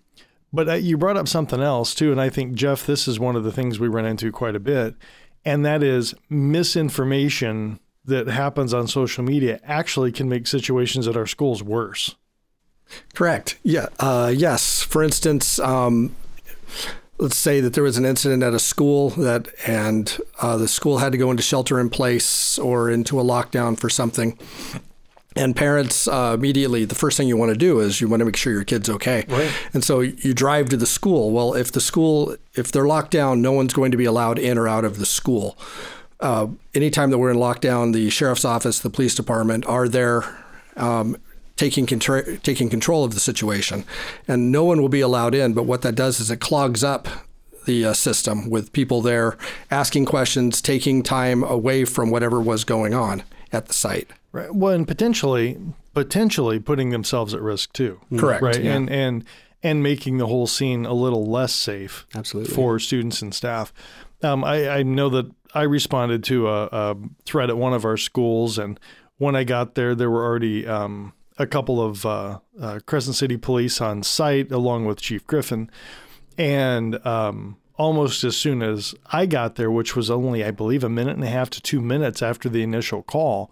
but 0.52 0.82
you 0.82 0.98
brought 0.98 1.16
up 1.16 1.28
something 1.28 1.60
else 1.60 1.94
too, 1.94 2.12
and 2.12 2.20
I 2.20 2.28
think 2.28 2.54
Jeff, 2.54 2.84
this 2.84 3.06
is 3.06 3.20
one 3.20 3.36
of 3.36 3.44
the 3.44 3.52
things 3.52 3.78
we 3.78 3.88
run 3.88 4.04
into 4.04 4.32
quite 4.32 4.56
a 4.56 4.60
bit, 4.60 4.94
and 5.44 5.64
that 5.64 5.82
is 5.82 6.14
misinformation 6.28 7.80
that 8.04 8.26
happens 8.26 8.74
on 8.74 8.88
social 8.88 9.22
media 9.22 9.60
actually 9.64 10.12
can 10.12 10.28
make 10.28 10.46
situations 10.46 11.06
at 11.06 11.16
our 11.16 11.26
schools 11.26 11.62
worse. 11.62 12.16
Correct. 13.14 13.58
Yeah. 13.62 13.86
Uh, 13.98 14.32
yes. 14.34 14.82
For 14.82 15.02
instance, 15.02 15.58
um, 15.60 16.14
let's 17.20 17.36
say 17.36 17.60
that 17.60 17.74
there 17.74 17.84
was 17.84 17.98
an 17.98 18.06
incident 18.06 18.42
at 18.42 18.54
a 18.54 18.58
school 18.58 19.10
that, 19.10 19.48
and 19.66 20.18
uh, 20.40 20.56
the 20.56 20.66
school 20.66 20.98
had 20.98 21.12
to 21.12 21.18
go 21.18 21.30
into 21.30 21.42
shelter 21.42 21.78
in 21.78 21.90
place 21.90 22.58
or 22.58 22.90
into 22.90 23.20
a 23.20 23.22
lockdown 23.22 23.78
for 23.78 23.90
something. 23.90 24.38
And 25.36 25.54
parents 25.54 26.08
uh, 26.08 26.32
immediately, 26.34 26.84
the 26.84 26.94
first 26.94 27.16
thing 27.16 27.28
you 27.28 27.36
want 27.36 27.52
to 27.52 27.58
do 27.58 27.78
is 27.80 28.00
you 28.00 28.08
want 28.08 28.20
to 28.20 28.24
make 28.24 28.36
sure 28.36 28.52
your 28.52 28.64
kid's 28.64 28.90
okay. 28.90 29.24
Right. 29.28 29.52
And 29.72 29.84
so 29.84 30.00
you 30.00 30.34
drive 30.34 30.70
to 30.70 30.76
the 30.76 30.86
school. 30.86 31.30
Well, 31.30 31.54
if 31.54 31.70
the 31.70 31.80
school, 31.80 32.36
if 32.54 32.72
they're 32.72 32.86
locked 32.86 33.12
down, 33.12 33.40
no 33.40 33.52
one's 33.52 33.72
going 33.72 33.92
to 33.92 33.96
be 33.96 34.06
allowed 34.06 34.38
in 34.38 34.58
or 34.58 34.66
out 34.66 34.84
of 34.84 34.98
the 34.98 35.06
school. 35.06 35.56
Uh, 36.18 36.48
anytime 36.74 37.10
that 37.10 37.18
we're 37.18 37.30
in 37.30 37.36
lockdown, 37.36 37.92
the 37.92 38.10
sheriff's 38.10 38.44
office, 38.44 38.80
the 38.80 38.90
police 38.90 39.14
department 39.14 39.64
are 39.66 39.88
there 39.88 40.24
um, 40.76 41.16
taking 41.60 41.84
control 41.84 42.22
taking 42.42 42.70
control 42.70 43.04
of 43.04 43.12
the 43.12 43.20
situation, 43.20 43.84
and 44.26 44.50
no 44.50 44.64
one 44.64 44.80
will 44.80 44.88
be 44.88 45.02
allowed 45.02 45.34
in. 45.34 45.52
But 45.52 45.64
what 45.64 45.82
that 45.82 45.94
does 45.94 46.18
is 46.18 46.30
it 46.30 46.40
clogs 46.40 46.82
up 46.82 47.06
the 47.66 47.84
uh, 47.84 47.92
system 47.92 48.48
with 48.48 48.72
people 48.72 49.02
there 49.02 49.36
asking 49.70 50.06
questions, 50.06 50.62
taking 50.62 51.02
time 51.02 51.44
away 51.44 51.84
from 51.84 52.10
whatever 52.10 52.40
was 52.40 52.64
going 52.64 52.94
on 52.94 53.22
at 53.52 53.66
the 53.66 53.74
site. 53.74 54.08
Right. 54.32 54.54
Well, 54.54 54.72
and 54.72 54.88
potentially, 54.88 55.58
potentially 55.92 56.58
putting 56.60 56.90
themselves 56.90 57.34
at 57.34 57.42
risk 57.42 57.74
too. 57.74 58.00
Correct, 58.16 58.42
Right. 58.42 58.62
yeah. 58.64 58.74
And 58.76 58.88
and 58.88 59.24
and 59.62 59.82
making 59.82 60.16
the 60.16 60.26
whole 60.26 60.46
scene 60.46 60.86
a 60.86 60.94
little 60.94 61.26
less 61.26 61.54
safe. 61.54 62.06
Absolutely. 62.14 62.54
For 62.54 62.78
students 62.78 63.20
and 63.20 63.34
staff. 63.34 63.74
Um, 64.22 64.42
I, 64.44 64.68
I 64.78 64.82
know 64.82 65.10
that 65.10 65.30
I 65.54 65.62
responded 65.64 66.24
to 66.24 66.48
a, 66.48 66.64
a 66.72 66.96
threat 67.26 67.50
at 67.50 67.58
one 67.58 67.74
of 67.74 67.84
our 67.84 67.98
schools, 67.98 68.56
and 68.58 68.80
when 69.18 69.36
I 69.36 69.44
got 69.44 69.74
there, 69.74 69.94
there 69.94 70.10
were 70.10 70.24
already 70.24 70.66
um, 70.66 71.12
a 71.40 71.46
couple 71.46 71.82
of 71.82 72.04
uh, 72.04 72.38
uh, 72.60 72.80
Crescent 72.84 73.16
City 73.16 73.38
police 73.38 73.80
on 73.80 74.02
site, 74.02 74.52
along 74.52 74.84
with 74.84 75.00
Chief 75.00 75.26
Griffin, 75.26 75.70
and 76.36 77.04
um, 77.06 77.56
almost 77.76 78.24
as 78.24 78.36
soon 78.36 78.62
as 78.62 78.94
I 79.10 79.24
got 79.24 79.54
there, 79.54 79.70
which 79.70 79.96
was 79.96 80.10
only, 80.10 80.44
I 80.44 80.50
believe, 80.50 80.84
a 80.84 80.90
minute 80.90 81.16
and 81.16 81.24
a 81.24 81.30
half 81.30 81.48
to 81.50 81.62
two 81.62 81.80
minutes 81.80 82.20
after 82.20 82.50
the 82.50 82.62
initial 82.62 83.02
call, 83.02 83.50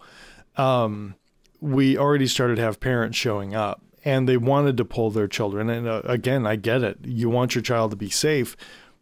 um, 0.59 1.15
we 1.61 1.97
already 1.97 2.27
started 2.27 2.57
to 2.57 2.63
have 2.63 2.79
parents 2.79 3.17
showing 3.17 3.55
up 3.55 3.83
and 4.05 4.29
they 4.29 4.37
wanted 4.37 4.77
to 4.77 4.85
pull 4.85 5.11
their 5.11 5.27
children. 5.27 5.71
And 5.71 5.89
uh, 5.89 6.03
again, 6.05 6.47
I 6.47 6.57
get 6.57 6.83
it. 6.83 6.99
You 7.05 7.31
want 7.31 7.55
your 7.55 7.63
child 7.63 7.91
to 7.93 7.97
be 7.97 8.11
safe, 8.11 8.55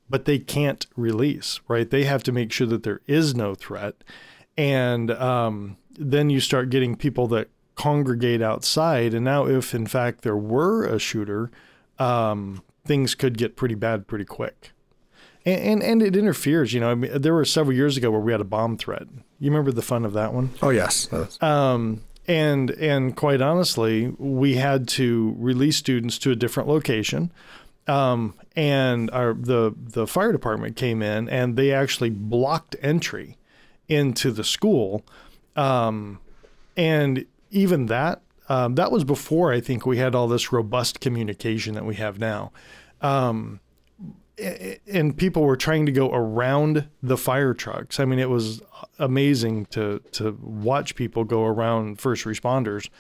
but 0.09 0.27
they 0.27 0.39
can't 0.39 0.87
release, 0.95 1.61
right? 1.67 1.91
They 1.91 2.05
have 2.05 2.23
to 2.23 2.33
make 2.33 2.53
sure 2.53 2.69
that 2.69 2.85
there 2.85 3.01
is 3.07 3.35
no 3.35 3.57
threat. 3.57 3.97
And 4.57 5.11
um, 5.11 5.77
then 5.99 6.31
you 6.31 6.39
start 6.39 6.71
getting 6.71 6.95
people 6.95 7.27
that 7.29 7.49
congregate 7.77 8.43
outside. 8.43 9.15
And 9.15 9.25
now, 9.25 9.47
if 9.47 9.75
in 9.75 9.87
fact 9.87 10.23
there 10.23 10.37
were 10.37 10.85
a 10.85 10.99
shooter, 10.99 11.51
um, 11.99 12.63
things 12.85 13.15
could 13.15 13.39
get 13.39 13.57
pretty 13.57 13.75
bad 13.75 14.07
pretty 14.07 14.25
quick. 14.25 14.73
And, 15.45 15.61
and, 15.61 15.83
and 15.83 16.03
it 16.03 16.17
interferes, 16.17 16.73
you 16.73 16.81
know. 16.81 16.91
I 16.91 16.95
mean, 16.95 17.21
there 17.21 17.35
were 17.35 17.45
several 17.45 17.77
years 17.77 17.97
ago 17.97 18.11
where 18.11 18.21
we 18.21 18.33
had 18.33 18.41
a 18.41 18.45
bomb 18.45 18.77
threat. 18.77 19.07
You 19.39 19.51
remember 19.51 19.71
the 19.71 19.83
fun 19.83 20.05
of 20.05 20.13
that 20.15 20.33
one? 20.33 20.51
Oh 20.63 20.71
yes, 20.71 21.09
Um, 21.43 22.03
and 22.27 22.71
and 22.73 23.15
quite 23.15 23.41
honestly, 23.41 24.09
we 24.19 24.57
had 24.57 24.89
to 24.89 25.37
release 25.39 25.77
students 25.77 26.19
to 26.19 26.33
a 26.33 26.35
different 26.35 26.69
location. 26.69 27.31
Um, 27.87 28.35
and 28.57 29.11
our 29.13 29.35
the 29.35 29.75
the 29.77 30.07
fire 30.09 30.33
department 30.33 30.75
came 30.75 31.03
in 31.03 31.29
and 31.29 31.57
they 31.57 31.73
actually 31.73 32.11
blocked 32.11 32.75
entry 32.83 33.37
into 33.89 34.33
the 34.33 34.43
school. 34.43 35.05
Um, 35.55 36.19
and 36.77 37.27
even 37.51 37.87
that 37.87 38.23
um, 38.49 38.75
that 38.77 38.93
was 38.93 39.05
before 39.05 39.53
I 39.53 39.61
think 39.61 39.85
we 39.87 39.99
had 39.99 40.15
all 40.15 40.29
this 40.29 40.53
robust 40.53 41.01
communication 41.01 41.75
that 41.75 41.85
we 41.85 41.97
have 41.97 42.19
now. 42.19 42.53
Um, 43.03 43.61
and 44.87 45.17
people 45.17 45.43
were 45.45 45.57
trying 45.57 45.87
to 45.87 45.93
go 45.93 46.13
around 46.13 46.89
the 47.03 47.17
fire 47.17 47.55
trucks. 47.55 47.99
I 47.99 48.05
mean, 48.05 48.19
it 48.19 48.29
was 48.29 48.61
amazing 48.99 49.67
to 49.67 50.01
to 50.13 50.39
watch 50.43 50.95
people 50.95 51.25
go 51.25 51.45
around 51.45 52.01
first 52.01 52.25
responders. 52.27 52.91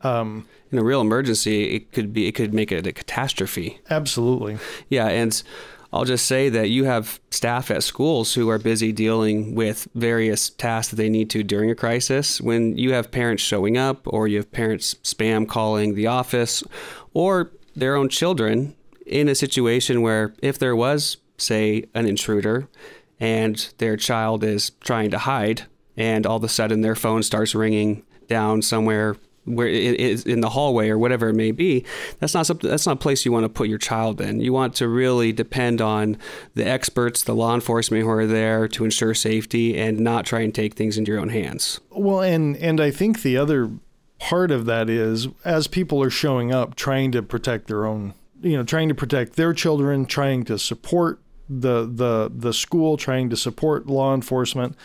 Um, 0.00 0.48
In 0.72 0.78
a 0.78 0.82
real 0.84 1.02
emergency, 1.02 1.74
it 1.76 1.92
could 1.92 2.12
be 2.14 2.26
it 2.26 2.32
could 2.32 2.54
make 2.54 2.72
it 2.72 2.86
a 2.86 2.92
catastrophe. 2.92 3.78
absolutely. 3.90 4.56
Yeah, 4.88 5.06
and 5.08 5.42
I'll 5.92 6.04
just 6.04 6.26
say 6.26 6.48
that 6.48 6.68
you 6.68 6.84
have 6.84 7.20
staff 7.30 7.70
at 7.70 7.82
schools 7.82 8.34
who 8.34 8.48
are 8.50 8.58
busy 8.58 8.92
dealing 8.92 9.54
with 9.54 9.88
various 9.94 10.50
tasks 10.50 10.90
that 10.90 10.96
they 10.96 11.08
need 11.08 11.30
to 11.30 11.42
during 11.42 11.70
a 11.70 11.74
crisis. 11.74 12.40
When 12.40 12.76
you 12.76 12.92
have 12.92 13.10
parents 13.10 13.42
showing 13.42 13.76
up, 13.76 14.00
or 14.06 14.28
you 14.28 14.38
have 14.38 14.52
parents 14.52 14.94
spam 15.02 15.48
calling 15.48 15.94
the 15.94 16.06
office, 16.06 16.62
or 17.14 17.52
their 17.74 17.96
own 17.96 18.08
children 18.08 18.74
in 19.06 19.28
a 19.28 19.34
situation 19.34 20.02
where 20.02 20.34
if 20.42 20.58
there 20.58 20.74
was, 20.74 21.18
say, 21.38 21.84
an 21.94 22.06
intruder 22.06 22.68
and 23.20 23.72
their 23.78 23.96
child 23.96 24.44
is 24.44 24.70
trying 24.80 25.10
to 25.10 25.18
hide, 25.18 25.62
and 25.96 26.26
all 26.26 26.36
of 26.36 26.44
a 26.44 26.48
sudden 26.48 26.80
their 26.82 26.96
phone 26.96 27.22
starts 27.22 27.54
ringing 27.54 28.02
down 28.28 28.60
somewhere 28.60 29.16
where 29.46 29.66
it 29.66 29.98
is 29.98 30.24
in 30.24 30.40
the 30.40 30.50
hallway 30.50 30.88
or 30.88 30.98
whatever 30.98 31.28
it 31.28 31.34
may 31.34 31.50
be 31.50 31.84
that's 32.20 32.34
not 32.34 32.46
something 32.46 32.68
that's 32.68 32.86
not 32.86 32.92
a 32.92 33.00
place 33.00 33.24
you 33.24 33.32
want 33.32 33.44
to 33.44 33.48
put 33.48 33.68
your 33.68 33.78
child 33.78 34.20
in 34.20 34.40
you 34.40 34.52
want 34.52 34.74
to 34.74 34.86
really 34.88 35.32
depend 35.32 35.80
on 35.80 36.16
the 36.54 36.66
experts 36.66 37.22
the 37.22 37.34
law 37.34 37.54
enforcement 37.54 38.02
who 38.02 38.10
are 38.10 38.26
there 38.26 38.68
to 38.68 38.84
ensure 38.84 39.14
safety 39.14 39.78
and 39.78 39.98
not 39.98 40.26
try 40.26 40.40
and 40.40 40.54
take 40.54 40.74
things 40.74 40.98
into 40.98 41.10
your 41.10 41.20
own 41.20 41.30
hands 41.30 41.80
Well, 41.90 42.20
and 42.20 42.56
and 42.56 42.80
I 42.80 42.90
think 42.90 43.22
the 43.22 43.36
other 43.36 43.70
part 44.18 44.50
of 44.50 44.66
that 44.66 44.88
is 44.88 45.28
as 45.44 45.66
people 45.66 46.02
are 46.02 46.10
showing 46.10 46.52
up 46.52 46.74
trying 46.74 47.12
to 47.12 47.22
protect 47.22 47.68
their 47.68 47.86
own, 47.86 48.14
you 48.42 48.56
know, 48.56 48.64
trying 48.64 48.88
to 48.88 48.94
protect 48.94 49.36
their 49.36 49.52
children, 49.52 50.06
trying 50.06 50.44
to 50.44 50.58
support 50.58 51.20
the 51.48 51.86
the 51.86 52.30
the 52.34 52.52
school, 52.52 52.96
trying 52.96 53.30
to 53.30 53.36
support 53.36 53.86
law 53.86 54.14
enforcement. 54.14 54.76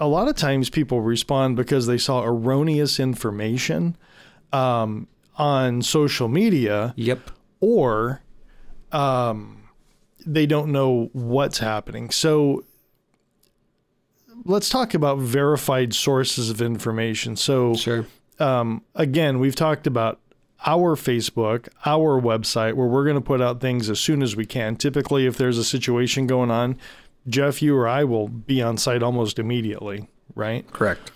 A 0.00 0.06
lot 0.06 0.28
of 0.28 0.36
times 0.36 0.70
people 0.70 1.00
respond 1.00 1.56
because 1.56 1.86
they 1.86 1.98
saw 1.98 2.22
erroneous 2.24 3.00
information 3.00 3.96
um, 4.52 5.08
on 5.36 5.82
social 5.82 6.28
media 6.28 6.94
yep 6.96 7.30
or 7.60 8.22
um, 8.92 9.68
they 10.24 10.46
don't 10.46 10.70
know 10.70 11.10
what's 11.12 11.58
happening. 11.58 12.10
So 12.10 12.64
let's 14.44 14.68
talk 14.68 14.94
about 14.94 15.18
verified 15.18 15.94
sources 15.94 16.48
of 16.48 16.62
information. 16.62 17.36
So 17.36 17.74
sure 17.74 18.06
um, 18.38 18.82
again, 18.94 19.38
we've 19.38 19.56
talked 19.56 19.86
about 19.86 20.20
our 20.66 20.96
Facebook, 20.96 21.68
our 21.84 22.20
website, 22.20 22.74
where 22.74 22.86
we're 22.86 23.04
going 23.04 23.16
to 23.16 23.20
put 23.20 23.40
out 23.40 23.60
things 23.60 23.88
as 23.88 24.00
soon 24.00 24.22
as 24.22 24.34
we 24.34 24.46
can. 24.46 24.76
Typically, 24.76 25.26
if 25.26 25.36
there's 25.36 25.58
a 25.58 25.64
situation 25.64 26.26
going 26.26 26.50
on, 26.50 26.76
Jeff, 27.26 27.60
you 27.62 27.76
or 27.76 27.88
I 27.88 28.04
will 28.04 28.28
be 28.28 28.62
on 28.62 28.76
site 28.76 29.02
almost 29.02 29.38
immediately, 29.38 30.08
right? 30.34 30.70
correct. 30.72 31.10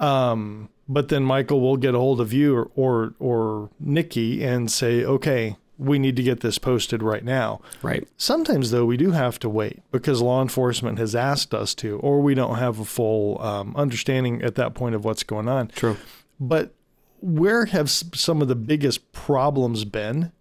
Um, 0.00 0.68
but 0.88 1.08
then 1.08 1.24
Michael 1.24 1.60
will 1.60 1.76
get 1.76 1.94
a 1.94 1.98
hold 1.98 2.20
of 2.20 2.32
you 2.32 2.56
or, 2.56 2.70
or 2.74 3.14
or 3.18 3.70
Nikki 3.78 4.42
and 4.42 4.70
say, 4.70 5.04
okay, 5.04 5.56
we 5.78 5.98
need 5.98 6.16
to 6.16 6.22
get 6.22 6.40
this 6.40 6.58
posted 6.58 7.02
right 7.02 7.24
now. 7.24 7.60
Right. 7.82 8.06
Sometimes, 8.16 8.70
though, 8.70 8.84
we 8.84 8.96
do 8.96 9.12
have 9.12 9.38
to 9.40 9.48
wait 9.48 9.80
because 9.92 10.20
law 10.20 10.42
enforcement 10.42 10.98
has 10.98 11.14
asked 11.14 11.54
us 11.54 11.74
to, 11.76 11.98
or 11.98 12.20
we 12.20 12.34
don't 12.34 12.56
have 12.56 12.80
a 12.80 12.84
full 12.84 13.40
um, 13.40 13.74
understanding 13.76 14.42
at 14.42 14.56
that 14.56 14.74
point 14.74 14.94
of 14.94 15.04
what's 15.04 15.22
going 15.22 15.48
on. 15.48 15.68
True. 15.68 15.96
But 16.40 16.74
where 17.20 17.66
have 17.66 17.90
some 17.90 18.42
of 18.42 18.48
the 18.48 18.56
biggest 18.56 19.12
problems 19.12 19.84
been 19.84 20.32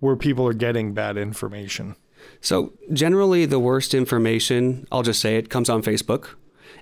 where 0.00 0.16
people 0.16 0.46
are 0.46 0.54
getting 0.54 0.92
bad 0.92 1.16
information? 1.16 1.96
So 2.40 2.72
generally, 2.92 3.46
the 3.46 3.58
worst 3.58 3.94
information, 3.94 4.86
I'll 4.90 5.02
just 5.02 5.20
say 5.20 5.36
it, 5.36 5.50
comes 5.50 5.68
on 5.68 5.82
Facebook. 5.82 6.34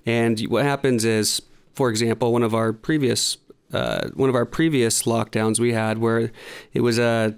And 0.07 0.41
what 0.43 0.65
happens 0.65 1.05
is, 1.05 1.43
for 1.75 1.91
example, 1.91 2.33
one 2.33 2.43
of 2.43 2.55
our 2.55 2.73
previous 2.73 3.39
uh, 3.73 4.09
one 4.15 4.31
of 4.31 4.35
our 4.35 4.47
previous 4.47 5.03
lockdowns 5.03 5.61
we 5.61 5.75
had 5.75 5.99
where 5.99 6.31
it 6.73 6.81
was 6.81 6.99
a 6.99 7.35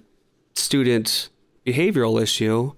student 0.54 1.28
behavioral 1.66 2.22
issue 2.22 2.72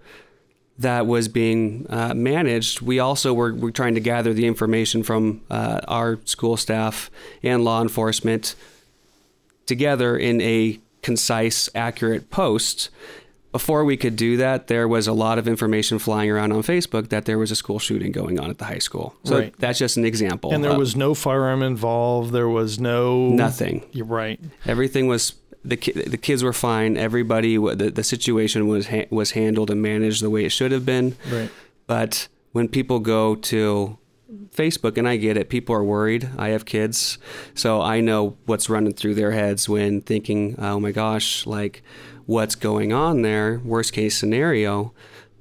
that 0.79 1.07
was 1.07 1.29
being 1.29 1.87
uh, 1.91 2.15
managed. 2.15 2.81
We 2.81 2.99
also 2.99 3.35
were, 3.35 3.53
were 3.55 3.71
trying 3.71 3.95
to 3.95 4.01
gather 4.01 4.33
the 4.33 4.47
information 4.47 5.03
from 5.03 5.43
uh, 5.51 5.81
our 5.87 6.19
school 6.25 6.57
staff 6.57 7.11
and 7.43 7.63
law 7.63 7.83
enforcement 7.83 8.55
together 9.67 10.17
in 10.17 10.41
a 10.41 10.81
concise, 11.03 11.69
accurate 11.75 12.31
post. 12.31 12.89
Before 13.53 13.85
we 13.85 13.99
could 13.99 14.17
do 14.17 14.39
that, 14.39 14.67
there 14.69 14.89
was 14.89 15.07
a 15.07 15.13
lot 15.13 15.39
of 15.39 15.47
information 15.47 15.99
flying 15.99 16.31
around 16.31 16.53
on 16.53 16.63
Facebook 16.63 17.11
that 17.11 17.27
there 17.27 17.39
was 17.39 17.51
a 17.51 17.57
school 17.57 17.79
shooting 17.79 18.11
going 18.11 18.41
on 18.41 18.49
at 18.49 18.57
the 18.59 18.65
high 18.65 18.79
school. 18.79 19.15
So 19.25 19.39
Right. 19.39 19.55
that's 19.59 19.79
just 19.79 19.99
an 19.99 20.07
example. 20.07 20.53
And 20.53 20.65
there 20.65 20.73
Uh, 20.73 20.79
was 20.79 20.97
no 20.97 21.13
firearm 21.13 21.63
involved. 21.63 22.33
There 22.33 22.49
was 22.49 22.81
no 22.81 23.29
nothing. 23.29 23.85
You're 23.93 24.07
right. 24.07 24.41
Everything 24.67 25.07
was 25.07 25.35
the 25.65 25.77
ki- 25.77 25.93
the 25.93 26.17
kids 26.17 26.43
were 26.43 26.55
fine. 26.55 26.97
Everybody 26.97 27.57
the, 27.59 27.91
the 27.91 28.03
situation 28.03 28.69
was 28.69 28.87
ha- 28.89 29.07
was 29.11 29.33
handled 29.33 29.71
and 29.71 29.83
managed 29.83 30.23
the 30.23 30.31
way 30.31 30.45
it 30.47 30.51
should 30.53 30.73
have 30.73 30.87
been. 30.87 31.15
Right. 31.31 31.51
But 31.87 32.29
when 32.53 32.69
people 32.69 33.01
go 33.01 33.35
to 33.35 33.99
Facebook, 34.57 34.97
and 34.97 35.07
I 35.07 35.17
get 35.17 35.37
it, 35.37 35.49
people 35.51 35.75
are 35.75 35.85
worried. 35.85 36.29
I 36.39 36.49
have 36.49 36.65
kids, 36.65 37.19
so 37.55 37.81
I 37.83 38.01
know 38.01 38.37
what's 38.47 38.69
running 38.71 38.95
through 38.95 39.15
their 39.15 39.33
heads 39.33 39.69
when 39.69 40.01
thinking, 40.01 40.57
"Oh 40.59 40.81
my 40.81 40.91
gosh, 40.91 41.47
like 41.47 41.83
what's 42.33 42.55
going 42.55 42.93
on 42.93 43.23
there?" 43.23 43.61
Worst 43.65 43.93
case 43.93 44.17
scenario. 44.17 44.93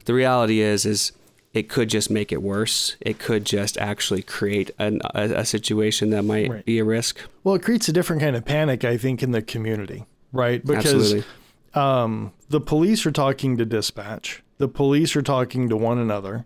The 0.06 0.14
reality 0.14 0.60
is, 0.62 0.86
is 0.86 1.12
it 1.54 1.68
could 1.70 1.90
just 1.90 2.10
make 2.10 2.32
it 2.32 2.42
worse. 2.42 2.96
It 3.02 3.20
could 3.20 3.46
just 3.46 3.78
actually 3.78 4.22
create 4.22 4.72
an, 4.80 5.02
a, 5.14 5.24
a 5.42 5.46
situation 5.46 6.10
that 6.12 6.24
might 6.24 6.50
Right. 6.50 6.66
be 6.66 6.80
a 6.80 6.84
risk. 6.86 7.20
Well, 7.44 7.56
it 7.56 7.62
creates 7.64 7.90
a 7.90 7.92
different 7.94 8.22
kind 8.22 8.36
of 8.36 8.46
panic, 8.46 8.84
I 8.86 8.98
think, 8.98 9.22
in 9.22 9.32
the 9.32 9.42
community, 9.42 10.06
right? 10.32 10.66
Because 10.66 11.14
Absolutely. 11.14 11.24
um, 11.74 12.32
the 12.50 12.62
police 12.62 13.06
are 13.06 13.12
talking 13.12 13.58
to 13.58 13.66
dispatch. 13.66 14.44
The 14.60 14.68
police 14.70 15.16
are 15.16 15.22
talking 15.22 15.68
to 15.70 15.76
one 15.76 15.98
another 15.98 16.46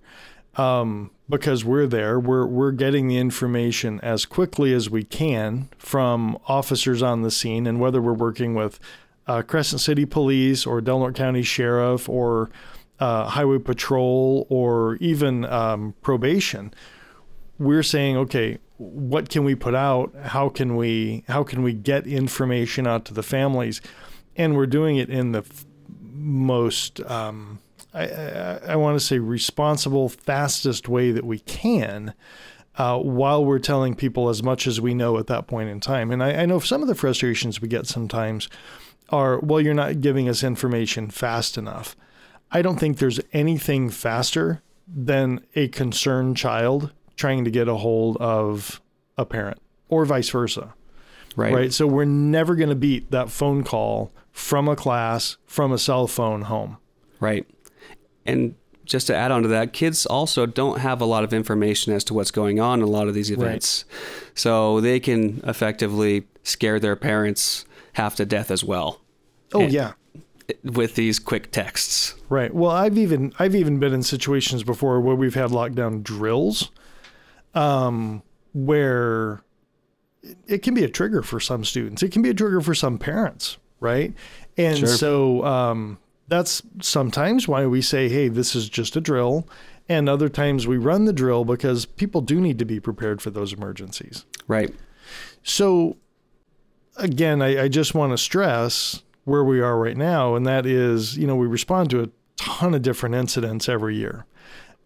um, 0.58 1.12
because 1.30 1.64
we're 1.66 1.86
there. 1.88 2.20
We're 2.20 2.46
we're 2.48 2.72
getting 2.72 3.08
the 3.08 3.18
information 3.18 4.00
as 4.02 4.25
quickly 4.25 4.74
as 4.74 4.90
we 4.90 5.04
can 5.04 5.70
from 5.78 6.38
officers 6.48 7.02
on 7.04 7.22
the 7.22 7.32
scene, 7.32 7.68
and 7.68 7.80
whether 7.80 8.02
we're 8.02 8.14
working 8.14 8.56
with 8.56 8.80
uh, 9.27 9.41
Crescent 9.41 9.82
City 9.82 10.05
Police 10.05 10.65
or 10.65 10.82
Del 10.82 11.00
Norte 11.00 11.15
County 11.15 11.44
Sheriff 11.44 12.08
or 12.08 12.50
uh, 13.00 13.25
Highway 13.25 13.60
Patrol 13.60 14.46
or 14.50 14.96
even 14.96 15.46
um, 15.46 15.96
probation, 16.01 16.74
we're 17.58 17.84
saying, 17.84 18.17
okay, 18.17 18.60
what 18.77 19.29
can 19.29 19.44
we 19.44 19.55
put 19.55 19.75
out? 19.75 20.13
How 20.22 20.50
can 20.50 20.75
we 20.75 21.24
how 21.27 21.44
can 21.44 21.63
we 21.63 21.74
get 21.74 22.05
information 22.05 22.86
out 22.86 23.05
to 23.05 23.13
the 23.13 23.24
families? 23.24 23.82
And 24.36 24.55
we're 24.55 24.65
doing 24.65 24.98
it 24.98 25.10
in 25.10 25.32
the 25.32 25.39
f- 25.39 25.65
most 25.88 27.00
um, 27.01 27.60
I, 27.94 28.08
I, 28.08 28.60
I 28.70 28.75
want 28.75 29.00
to 29.00 29.05
say 29.05 29.20
responsible, 29.20 30.10
fastest 30.10 30.89
way 30.89 31.12
that 31.12 31.25
we 31.25 31.39
can. 31.39 32.13
Uh, 32.77 33.00
while 33.00 33.46
we're 33.46 33.58
telling 33.58 33.96
people 33.96 34.27
as 34.27 34.44
much 34.44 34.67
as 34.67 34.82
we 34.82 34.94
know 34.94 35.17
at 35.17 35.27
that 35.27 35.48
point 35.48 35.70
in 35.70 35.79
time. 35.79 36.12
And 36.12 36.22
I, 36.22 36.41
I 36.41 36.46
know 36.46 36.60
some 36.60 36.82
of 36.82 36.89
the 36.89 36.96
frustrations 36.96 37.62
we 37.62 37.70
get 37.70 37.88
sometimes 37.88 38.50
are, 39.09 39.39
well, 39.39 39.61
you're 39.61 39.74
not 39.74 40.01
giving 40.01 40.27
us 40.27 40.44
information 40.44 41.09
fast 41.09 41.57
enough. 41.57 41.96
I 42.51 42.61
don't 42.61 42.79
think 42.79 42.98
there's 42.98 43.20
anything 43.33 43.89
faster 43.89 44.61
than 44.87 45.46
a 45.55 45.68
concerned 45.70 46.37
child 46.37 46.91
trying 47.15 47.44
to 47.46 47.51
get 47.51 47.68
a 47.68 47.75
hold 47.75 48.18
of 48.18 48.81
a 49.18 49.25
parent 49.25 49.59
or 49.89 50.05
vice 50.05 50.29
versa. 50.29 50.74
Right. 51.35 51.53
Right. 51.53 51.74
So 51.74 51.85
we're 51.87 52.05
never 52.05 52.55
going 52.55 52.70
to 52.70 52.75
beat 52.75 53.11
that 53.11 53.29
phone 53.29 53.63
call 53.63 54.11
from 54.31 54.68
a 54.68 54.75
class 54.75 55.37
from 55.46 55.72
a 55.72 55.77
cell 55.77 56.07
phone 56.07 56.44
home. 56.44 56.77
Right. 57.20 57.46
And 58.25 58.55
just 58.85 59.07
to 59.07 59.15
add 59.15 59.31
on 59.31 59.41
to 59.41 59.48
that, 59.50 59.74
kids 59.74 60.05
also 60.05 60.46
don't 60.46 60.79
have 60.79 61.01
a 61.01 61.05
lot 61.05 61.24
of 61.24 61.33
information 61.33 61.94
as 61.94 62.03
to 62.05 62.13
what's 62.13 62.31
going 62.31 62.59
on 62.59 62.79
in 62.79 62.85
a 62.85 62.89
lot 62.89 63.07
of 63.07 63.13
these 63.13 63.31
events. 63.31 63.85
So 64.33 64.79
they 64.79 65.00
can 65.00 65.41
effectively 65.46 66.27
scare 66.44 66.79
their 66.79 66.96
parents 66.96 67.65
half 67.96 68.16
to 68.16 68.25
death 68.25 68.50
as 68.51 68.64
well 68.64 69.01
Oh 69.53 69.62
And- 69.62 69.74
yeah. 69.74 69.94
with 70.64 70.96
these 70.96 71.18
quick 71.20 71.51
texts. 71.51 72.14
Right. 72.29 72.53
Well, 72.53 72.72
I've 72.72 72.98
even 72.98 73.34
I've 73.40 73.55
even 73.55 73.79
been 73.79 73.94
in 73.94 74.03
situations 74.03 74.64
before 74.64 75.00
where 75.01 75.16
we've 75.16 75.34
had 75.36 75.50
lockdown 75.51 76.03
drills, 76.03 76.72
um, 77.53 78.22
where 78.53 79.42
it- 80.48 80.62
can 80.64 80.74
be 80.74 80.84
a 80.84 80.90
trigger 80.90 81.22
for 81.22 81.40
some 81.40 81.64
students. 81.64 82.03
It 82.03 82.12
can 82.12 82.22
be 82.22 82.29
a 82.29 82.34
trigger 82.34 82.62
for 82.62 82.74
some 82.75 82.98
parents, 82.98 83.58
right? 83.79 84.14
And 84.58 84.77
Sure. 84.79 84.88
so 84.88 85.46
um, 85.46 85.98
that's 86.27 86.62
sometimes 86.81 87.48
why 87.48 87.66
we 87.66 87.81
say, 87.81 88.10
"Hey, 88.10 88.27
this 88.29 88.55
is 88.55 88.68
just 88.70 88.96
a 88.96 89.01
drill," 89.01 89.48
and 89.88 90.10
other 90.10 90.29
times 90.29 90.66
we 90.68 90.77
run 90.77 91.05
the 91.05 91.14
drill 91.14 91.46
because 91.46 91.86
people 91.86 92.22
do 92.22 92.42
need 92.42 92.58
to 92.60 92.66
be 92.66 92.79
prepared 92.79 93.22
for 93.22 93.29
those 93.29 93.53
emergencies. 93.53 94.25
Right. 94.48 94.74
So, 95.44 95.98
again, 96.98 97.42
I, 97.42 97.64
I 97.64 97.68
just 97.68 97.94
want 97.94 98.14
to 98.14 98.18
stress 98.18 99.01
where 99.24 99.44
we 99.44 99.60
are 99.60 99.77
right 99.77 99.98
now, 99.98 100.36
and 100.36 100.46
that 100.46 100.66
is, 100.66 101.18
you 101.18 101.27
know, 101.27 101.36
we 101.36 101.48
respond 101.48 101.90
to 101.92 102.03
a 102.03 102.10
ton 102.38 102.74
of 102.74 102.81
different 102.81 103.16
incidents 103.16 103.68
every 103.68 103.96
year. 103.96 104.25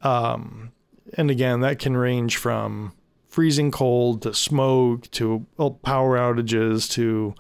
Um, 0.02 0.72
and 1.18 1.30
again, 1.30 1.60
that 1.62 1.80
can 1.80 1.98
range 1.98 2.38
from 2.38 2.94
freezing 3.28 3.72
cold 3.72 4.22
to 4.24 4.34
smoke 4.34 5.10
to 5.12 5.46
power 5.84 6.18
outages 6.18 6.90
to 6.92 7.36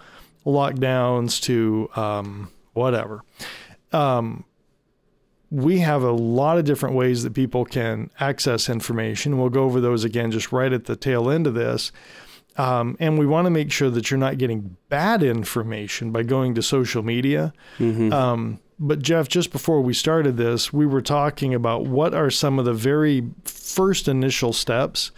lockdowns 0.46 1.42
to 1.44 1.90
um, 1.96 2.52
whatever. 2.74 3.24
Um, 3.92 4.46
we 5.52 5.80
have 5.80 6.04
a 6.04 6.12
lot 6.12 6.58
of 6.58 6.66
different 6.66 6.96
ways 6.96 7.24
that 7.24 7.34
people 7.34 7.66
can 7.66 8.12
access 8.20 8.70
information. 8.70 9.40
We'll 9.40 9.50
go 9.50 9.64
over 9.64 9.82
those 9.82 10.04
again 10.04 10.32
just 10.32 10.52
right 10.52 10.72
at 10.72 10.86
the 10.86 10.96
tail 10.96 11.30
end 11.30 11.48
of 11.48 11.56
this. 11.56 11.92
Um, 12.60 12.98
and 13.00 13.18
we 13.18 13.26
want 13.26 13.46
to 13.46 13.50
make 13.50 13.72
sure 13.72 13.90
that 13.90 14.12
you're 14.12 14.18
not 14.18 14.38
getting 14.38 14.76
bad 14.90 15.24
information 15.24 16.12
by 16.12 16.24
going 16.24 16.56
to 16.56 16.62
social 16.62 17.04
media. 17.04 17.54
Um, 18.12 18.60
but 18.78 19.02
Jeff, 19.02 19.30
just 19.30 19.52
before 19.52 19.80
we 19.82 19.94
started 19.94 20.36
this, 20.36 20.74
we 20.74 20.86
were 20.86 21.02
talking 21.02 21.54
about 21.54 21.86
what 21.86 22.14
are 22.14 22.30
some 22.30 22.60
of 22.60 22.66
the 22.66 22.74
very 22.74 23.30
first 23.46 24.08
initial 24.10 24.52
steps 24.52 25.12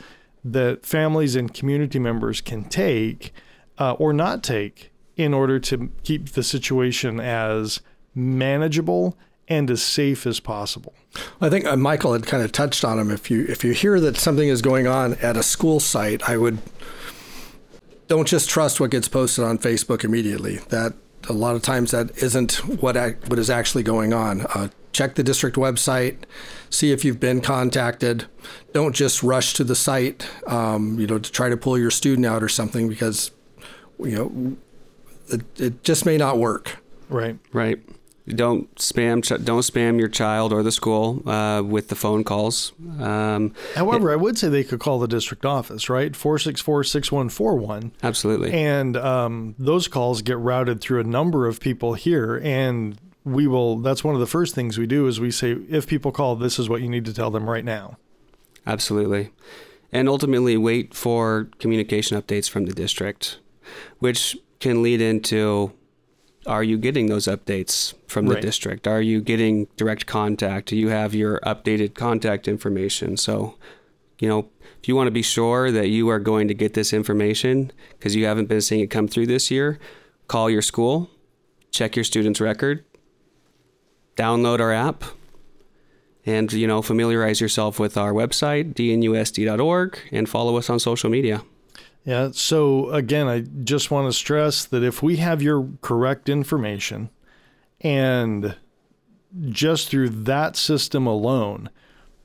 that 0.44 0.86
families 0.86 1.36
and 1.36 1.52
community 1.52 1.98
members 1.98 2.42
can 2.42 2.64
take 2.64 3.34
uh, 3.80 3.94
or 3.94 4.14
not 4.14 4.44
take 4.44 4.92
in 5.18 5.34
order 5.34 5.60
to 5.60 5.92
keep 6.04 6.30
the 6.30 6.44
situation 6.44 7.20
as 7.20 7.82
manageable 8.14 9.18
and 9.48 9.70
as 9.70 9.82
safe 9.82 10.28
as 10.28 10.40
possible. 10.40 10.94
I 11.42 11.50
think 11.50 11.66
uh, 11.66 11.76
Michael 11.76 12.14
had 12.14 12.26
kind 12.26 12.44
of 12.44 12.52
touched 12.52 12.86
on 12.86 12.98
them. 12.98 13.10
If 13.12 13.30
you 13.32 13.46
if 13.50 13.64
you 13.64 13.74
hear 13.74 14.00
that 14.00 14.18
something 14.18 14.48
is 14.48 14.62
going 14.62 14.88
on 14.88 15.16
at 15.16 15.36
a 15.36 15.44
school 15.44 15.80
site, 15.80 16.28
I 16.30 16.38
would 16.38 16.60
don't 18.12 18.28
just 18.28 18.50
trust 18.50 18.82
what 18.82 18.92
gets 18.92 19.08
posted 19.08 19.46
on 19.46 19.58
Facebook 19.58 20.04
immediately. 20.04 20.58
That 20.68 20.96
a 21.30 21.32
lot 21.32 21.56
of 21.56 21.62
times 21.62 21.92
that 21.92 22.12
isn't 22.22 22.56
what 22.82 22.98
ac- 22.98 23.16
what 23.28 23.40
is 23.40 23.50
actually 23.50 23.84
going 23.84 24.12
on. 24.12 24.42
Uh, 24.54 24.68
check 24.92 25.16
the 25.16 25.24
district 25.24 25.56
website, 25.56 26.18
see 26.70 26.92
if 26.92 27.06
you've 27.06 27.22
been 27.22 27.40
contacted. 27.40 28.26
Don't 28.74 28.94
just 28.94 29.24
rush 29.24 29.54
to 29.54 29.64
the 29.64 29.76
site, 29.76 30.28
um, 30.46 31.00
you 31.00 31.08
know, 31.08 31.20
to 31.20 31.32
try 31.32 31.48
to 31.48 31.56
pull 31.56 31.78
your 31.78 31.90
student 31.90 32.26
out 32.26 32.44
or 32.44 32.50
something 32.50 32.90
because 32.90 33.32
you 33.98 34.18
know 34.18 34.58
it, 35.34 35.44
it 35.58 35.84
just 35.86 36.06
may 36.06 36.18
not 36.18 36.38
work. 36.38 36.84
Right. 37.08 37.40
Right. 37.54 37.80
Don't 38.36 38.74
spam. 38.76 39.24
Ch- 39.24 39.44
don't 39.44 39.62
spam 39.62 40.00
your 40.00 40.08
child 40.08 40.54
or 40.54 40.64
the 40.64 40.72
school 40.72 41.28
uh, 41.30 41.62
with 41.62 41.90
the 41.90 41.96
phone 41.96 42.24
calls. 42.24 42.74
Um, 43.00 43.54
However, 43.76 44.12
I 44.12 44.16
would 44.16 44.38
say 44.38 44.50
they 44.50 44.64
could 44.64 44.80
call 44.80 45.00
the 45.00 45.08
district 45.08 45.46
office, 45.46 45.90
right? 45.90 46.16
464 46.16 46.84
6141. 46.84 47.92
absolutely. 48.04 48.54
And 48.54 48.96
um, 48.98 49.56
those 49.60 49.88
calls 49.88 50.22
get 50.22 50.38
routed 50.38 50.82
through 50.82 51.02
a 51.02 51.04
number 51.04 51.48
of 51.48 51.60
people 51.60 51.94
here. 51.94 52.40
And 52.44 52.98
we 53.24 53.48
will, 53.48 53.78
that's 53.78 54.04
one 54.04 54.16
of 54.16 54.20
the 54.22 54.28
first 54.28 54.56
things 54.56 54.78
we 54.78 54.88
do 54.88 55.08
is 55.08 55.20
we 55.20 55.32
say, 55.32 55.58
if 55.70 55.88
people 55.88 56.12
call, 56.12 56.36
this 56.36 56.58
is 56.58 56.70
what 56.70 56.82
you 56.82 56.90
need 56.90 57.06
to 57.06 57.14
tell 57.14 57.30
them 57.32 57.50
right 57.50 57.66
now. 57.66 57.98
Absolutely. 58.66 59.32
And 59.92 60.08
ultimately, 60.08 60.56
wait 60.56 60.94
for 60.94 61.50
communication 61.60 62.20
updates 62.20 62.50
from 62.50 62.66
the 62.66 62.74
district, 62.74 63.40
which 64.00 64.38
can 64.60 64.82
lead 64.82 65.02
into 65.02 65.74
are 66.48 66.64
you 66.64 66.78
getting 66.78 67.08
those 67.08 67.26
updates 67.28 67.94
from 68.08 68.26
the 68.26 68.36
Right. 68.36 68.42
district? 68.42 68.88
Are 68.88 69.02
you 69.02 69.22
getting 69.22 69.68
direct 69.78 70.06
contact? 70.06 70.70
Do 70.70 70.76
you 70.76 70.90
have 70.90 71.14
your 71.14 71.40
updated 71.46 71.94
contact 71.94 72.48
information? 72.48 73.18
So, 73.18 73.56
you 74.20 74.28
know, 74.28 74.50
if 74.82 74.88
you 74.88 74.96
want 74.96 75.08
to 75.08 75.12
be 75.12 75.22
sure 75.22 75.72
that 75.72 75.90
you 75.90 76.10
are 76.10 76.20
going 76.20 76.48
to 76.48 76.54
get 76.54 76.74
this 76.74 76.94
information 76.94 77.72
because 77.98 78.16
you 78.16 78.26
haven't 78.26 78.48
been 78.48 78.62
seeing 78.62 78.82
it 78.82 78.88
come 78.90 79.08
through 79.08 79.28
this 79.28 79.52
year, 79.52 79.78
call 80.28 80.50
your 80.50 80.62
school, 80.64 81.10
check 81.70 81.96
your 81.96 82.04
student's 82.04 82.42
record, 82.42 82.84
download 84.18 84.60
our 84.60 84.72
app, 84.74 85.04
and 86.26 86.52
you 86.54 86.68
know 86.68 86.82
familiarize 86.82 87.42
yourself 87.42 87.80
with 87.80 87.98
our 87.98 88.14
website 88.14 88.74
dnusd.org 88.74 90.00
and 90.12 90.30
follow 90.30 90.58
us 90.58 90.70
on 90.70 90.80
social 90.80 91.10
media. 91.10 91.44
Yeah. 92.04 92.30
So 92.34 92.90
again, 92.90 93.28
I 93.28 93.42
just 93.64 93.92
want 93.92 94.08
to 94.08 94.14
stress 94.14 94.66
that 94.66 94.84
if 94.84 95.04
we 95.04 95.18
have 95.18 95.42
your 95.42 95.70
correct 95.82 96.30
information 96.30 97.10
and 97.82 98.56
just 99.50 99.90
through 99.90 100.10
that 100.10 100.56
system 100.56 101.06
alone, 101.06 101.70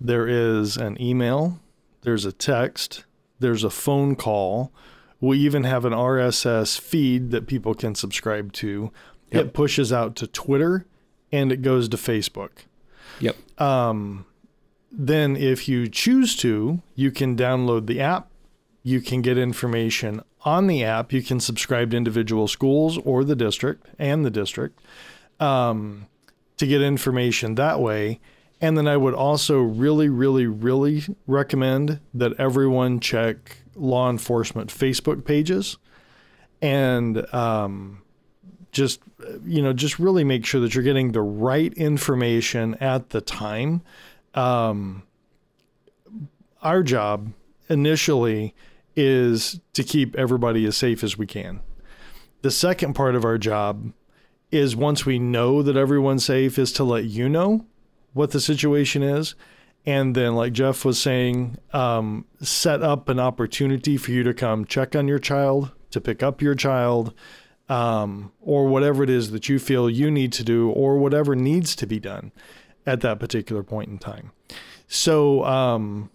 there 0.00 0.26
is 0.26 0.76
an 0.76 1.00
email, 1.00 1.60
there's 2.02 2.24
a 2.24 2.32
text, 2.32 3.04
there's 3.38 3.64
a 3.64 3.70
phone 3.70 4.16
call. 4.16 4.72
We 5.20 5.38
even 5.38 5.64
have 5.64 5.84
an 5.84 5.92
RSS 5.92 6.78
feed 6.78 7.30
that 7.30 7.46
people 7.46 7.74
can 7.74 7.94
subscribe 7.94 8.52
to. 8.54 8.92
Yep. 9.32 9.46
It 9.46 9.52
pushes 9.54 9.92
out 9.92 10.14
to 10.16 10.26
Twitter 10.26 10.86
and 11.32 11.50
it 11.50 11.62
goes 11.62 11.88
to 11.88 11.96
Facebook. 11.96 12.50
Yep. 13.20 13.36
Um, 13.60 14.26
then, 14.92 15.36
if 15.36 15.68
you 15.68 15.88
choose 15.88 16.36
to, 16.36 16.80
you 16.94 17.10
can 17.10 17.36
download 17.36 17.86
the 17.86 18.00
app. 18.00 18.28
You 18.86 19.00
can 19.00 19.20
get 19.20 19.36
information 19.36 20.22
on 20.42 20.68
the 20.68 20.84
app. 20.84 21.12
You 21.12 21.20
can 21.20 21.40
subscribe 21.40 21.90
to 21.90 21.96
individual 21.96 22.46
schools 22.46 22.98
or 22.98 23.24
the 23.24 23.34
district 23.34 23.88
and 23.98 24.24
the 24.24 24.30
district 24.30 24.78
um, 25.40 26.06
to 26.56 26.68
get 26.68 26.80
information 26.82 27.56
that 27.56 27.80
way. 27.80 28.20
And 28.60 28.78
then 28.78 28.86
I 28.86 28.96
would 28.96 29.12
also 29.12 29.58
really, 29.60 30.08
really, 30.08 30.46
really 30.46 31.02
recommend 31.26 31.98
that 32.14 32.38
everyone 32.38 33.00
check 33.00 33.56
law 33.74 34.08
enforcement 34.08 34.70
Facebook 34.70 35.24
pages 35.24 35.78
and 36.62 37.26
um, 37.34 38.02
just 38.70 39.00
you 39.44 39.62
know 39.62 39.72
just 39.72 39.98
really 39.98 40.22
make 40.22 40.46
sure 40.46 40.60
that 40.60 40.76
you're 40.76 40.84
getting 40.84 41.10
the 41.10 41.22
right 41.22 41.74
information 41.74 42.76
at 42.76 43.10
the 43.10 43.20
time 43.20 43.82
um, 44.34 45.02
our 46.62 46.84
job 46.84 47.32
initially 47.68 48.54
is 48.96 49.60
to 49.74 49.84
keep 49.84 50.16
everybody 50.16 50.64
as 50.64 50.76
safe 50.76 51.04
as 51.04 51.18
we 51.18 51.26
can. 51.26 51.60
The 52.42 52.50
second 52.50 52.94
part 52.94 53.14
of 53.14 53.24
our 53.24 53.38
job 53.38 53.92
is 54.50 54.74
once 54.74 55.04
we 55.04 55.18
know 55.18 55.62
that 55.62 55.76
everyone's 55.76 56.24
safe 56.24 56.58
is 56.58 56.72
to 56.72 56.84
let 56.84 57.04
you 57.04 57.28
know 57.28 57.66
what 58.12 58.30
the 58.30 58.40
situation 58.40 59.02
is. 59.02 59.34
And 59.84 60.16
then 60.16 60.34
like 60.34 60.52
jeff 60.52 60.84
was 60.84 61.00
saying 61.00 61.58
um, 61.72 62.24
set 62.40 62.82
up 62.82 63.08
an 63.08 63.20
opportunity 63.20 63.96
for 63.96 64.10
you 64.10 64.22
to 64.24 64.34
come 64.34 64.64
check 64.64 64.96
on 64.96 65.06
your 65.06 65.20
child 65.20 65.70
to 65.90 66.00
pick 66.00 66.22
up 66.22 66.42
your 66.42 66.54
child 66.54 67.14
um, 67.68 68.32
or 68.40 68.66
whatever 68.66 69.02
it 69.02 69.10
is 69.10 69.30
that 69.30 69.48
you 69.48 69.58
feel 69.58 69.88
you 69.88 70.10
need 70.10 70.32
to 70.32 70.44
do 70.44 70.70
or 70.70 70.98
whatever 70.98 71.36
needs 71.36 71.76
to 71.76 71.86
be 71.86 72.00
done 72.00 72.32
at 72.84 73.00
that 73.00 73.18
particular 73.20 73.62
point 73.62 73.88
in 73.88 73.98
time. 73.98 74.32
So 74.88 75.44
um, 75.44 76.10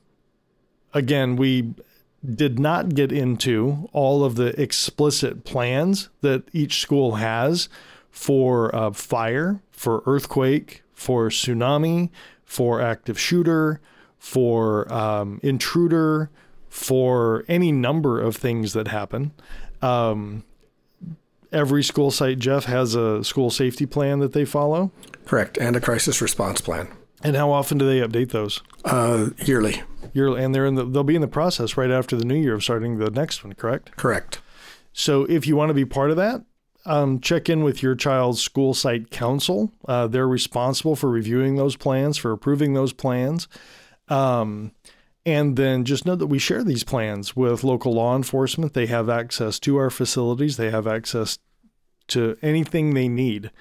again 0.94 1.38
we 1.38 1.74
did 2.24 2.60
not 2.60 2.90
get 2.90 3.12
into 3.12 3.90
all 3.94 4.24
of 4.24 4.36
the 4.36 4.60
explicit 4.62 5.44
plans 5.44 6.10
that 6.22 6.44
each 6.54 6.80
school 6.80 7.16
has 7.16 7.68
for 8.12 8.74
uh, 8.76 8.92
fire, 8.92 9.62
for 9.72 10.04
earthquake, 10.06 10.84
for 10.94 11.30
tsunami, 11.30 12.10
for 12.46 12.82
active 12.82 13.20
shooter, 13.20 13.82
for 14.20 14.92
um, 14.94 15.40
intruder, 15.42 16.30
for 16.70 17.44
any 17.48 17.72
number 17.72 18.22
of 18.22 18.36
things 18.36 18.74
that 18.74 18.88
happen. 18.88 19.32
Um, 19.82 20.44
every 21.52 21.84
school 21.84 22.12
site, 22.12 22.38
Jeff, 22.38 22.66
has 22.66 22.94
a 22.94 23.24
school 23.24 23.50
safety 23.50 23.86
plan 23.86 24.20
that 24.20 24.34
they 24.34 24.46
follow. 24.46 24.92
Correct. 25.26 25.58
And 25.58 25.76
a 25.76 25.82
crisis 25.82 26.22
response 26.22 26.62
plan 26.62 26.88
And 27.24 27.36
how 27.36 27.52
often 27.52 27.78
do 27.78 27.86
they 27.86 28.06
update 28.06 28.32
those? 28.32 28.62
uh, 28.86 29.30
yearly. 29.46 29.84
You're, 30.14 30.38
and 30.38 30.54
they're 30.54 30.66
in 30.66 30.76
the, 30.76 30.86
they'll 30.86 31.04
be 31.04 31.16
in 31.16 31.22
the 31.22 31.28
process 31.28 31.78
right 31.78 31.92
after 31.92 32.16
the 32.16 32.26
new 32.26 32.36
year 32.36 32.56
of 32.56 32.64
starting 32.64 32.98
the 32.98 33.12
next 33.12 33.44
one, 33.44 33.54
correct? 33.54 33.96
Correct. 33.96 34.42
So 34.94 35.24
if 35.26 35.48
you 35.48 35.56
want 35.56 35.70
to 35.70 35.74
be 35.74 35.86
part 35.86 36.12
of 36.12 36.18
that, 36.18 36.44
um, 36.86 37.20
check 37.20 37.48
in 37.48 37.64
with 37.64 37.84
your 37.84 37.96
child's 37.96 38.42
school 38.42 38.74
site 38.74 39.12
council. 39.12 39.72
Uh, 39.88 40.08
they're 40.08 40.28
responsible 40.28 40.96
for 40.96 41.10
reviewing 41.10 41.56
those 41.56 41.76
plans, 41.76 42.18
for 42.18 42.32
approving 42.32 42.74
those 42.74 42.92
plans. 42.92 43.48
Um, 44.10 44.72
and 45.26 45.56
then 45.56 45.86
just 45.86 46.06
know 46.06 46.16
that 46.16 46.28
we 46.28 46.40
share 46.40 46.64
these 46.64 46.84
plans 46.84 47.36
with 47.36 47.64
local 47.64 47.94
law 47.94 48.16
enforcement. 48.16 48.74
They 48.74 48.88
have 48.88 49.10
access 49.10 49.60
to 49.60 49.78
our 49.78 49.92
facilities, 49.92 50.58
they 50.58 50.72
have 50.72 50.88
access 50.88 51.38
to 52.08 52.36
anything 52.42 52.94
they 52.94 53.08
need. 53.08 53.52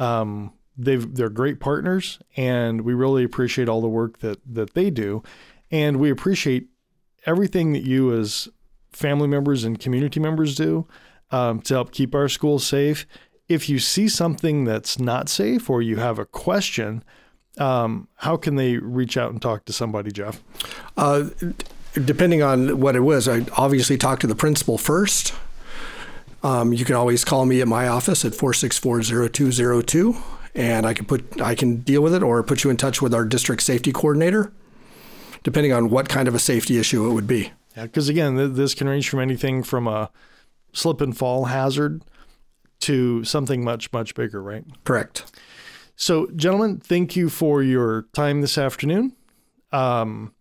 Um, 0.00 0.52
they've, 0.76 1.14
they're 1.14 1.30
great 1.30 1.60
partners, 1.60 2.18
and 2.36 2.82
we 2.82 2.94
really 2.94 3.24
appreciate 3.24 3.68
all 3.68 3.80
the 3.80 3.88
work 3.88 4.18
that, 4.18 4.40
that 4.46 4.74
they 4.74 4.90
do. 4.90 5.22
And 5.70 5.98
we 5.98 6.10
appreciate 6.10 6.68
everything 7.26 7.72
that 7.72 7.82
you, 7.82 8.12
as 8.16 8.48
family 8.92 9.28
members 9.28 9.64
and 9.64 9.78
community 9.78 10.20
members, 10.20 10.54
do 10.54 10.86
um, 11.30 11.60
to 11.62 11.74
help 11.74 11.92
keep 11.92 12.14
our 12.14 12.28
schools 12.28 12.66
safe. 12.66 13.06
If 13.48 13.68
you 13.68 13.78
see 13.78 14.08
something 14.08 14.64
that's 14.64 14.98
not 14.98 15.28
safe 15.28 15.68
or 15.68 15.82
you 15.82 15.96
have 15.96 16.18
a 16.18 16.24
question, 16.24 17.02
um, 17.58 18.08
how 18.16 18.36
can 18.36 18.56
they 18.56 18.76
reach 18.78 19.16
out 19.16 19.30
and 19.30 19.40
talk 19.40 19.64
to 19.66 19.72
somebody, 19.72 20.10
Jeff? 20.10 20.42
Uh, 20.96 21.24
depending 21.92 22.42
on 22.42 22.80
what 22.80 22.96
it 22.96 23.00
was, 23.00 23.28
I 23.28 23.46
obviously 23.56 23.96
talk 23.96 24.20
to 24.20 24.26
the 24.26 24.34
principal 24.34 24.78
first. 24.78 25.34
Um, 26.42 26.72
you 26.72 26.84
can 26.84 26.94
always 26.94 27.24
call 27.24 27.46
me 27.46 27.60
at 27.60 27.68
my 27.68 27.88
office 27.88 28.24
at 28.24 28.32
4640202 28.32 30.22
and 30.54 30.86
I 30.86 30.94
can 30.94 31.04
put 31.04 31.40
I 31.40 31.54
can 31.54 31.78
deal 31.78 32.02
with 32.02 32.14
it 32.14 32.22
or 32.22 32.42
put 32.42 32.64
you 32.64 32.70
in 32.70 32.76
touch 32.76 33.02
with 33.02 33.14
our 33.14 33.24
district 33.24 33.62
safety 33.62 33.92
coordinator 33.92 34.52
depending 35.44 35.72
on 35.72 35.90
what 35.90 36.08
kind 36.08 36.26
of 36.26 36.34
a 36.34 36.38
safety 36.38 36.78
issue 36.78 37.08
it 37.08 37.12
would 37.12 37.26
be. 37.26 37.52
Yeah, 37.76 37.84
because 37.84 38.08
again, 38.08 38.36
th- 38.36 38.52
this 38.52 38.74
can 38.74 38.88
range 38.88 39.08
from 39.08 39.20
anything 39.20 39.62
from 39.62 39.86
a 39.86 40.10
slip 40.72 41.00
and 41.00 41.16
fall 41.16 41.44
hazard 41.44 42.02
to 42.80 43.22
something 43.24 43.62
much, 43.62 43.92
much 43.92 44.14
bigger, 44.14 44.42
right? 44.42 44.64
Correct. 44.84 45.38
So, 45.96 46.28
gentlemen, 46.34 46.80
thank 46.80 47.14
you 47.14 47.28
for 47.28 47.62
your 47.62 48.06
time 48.12 48.40
this 48.40 48.58
afternoon. 48.58 49.14
Um, 49.70 50.34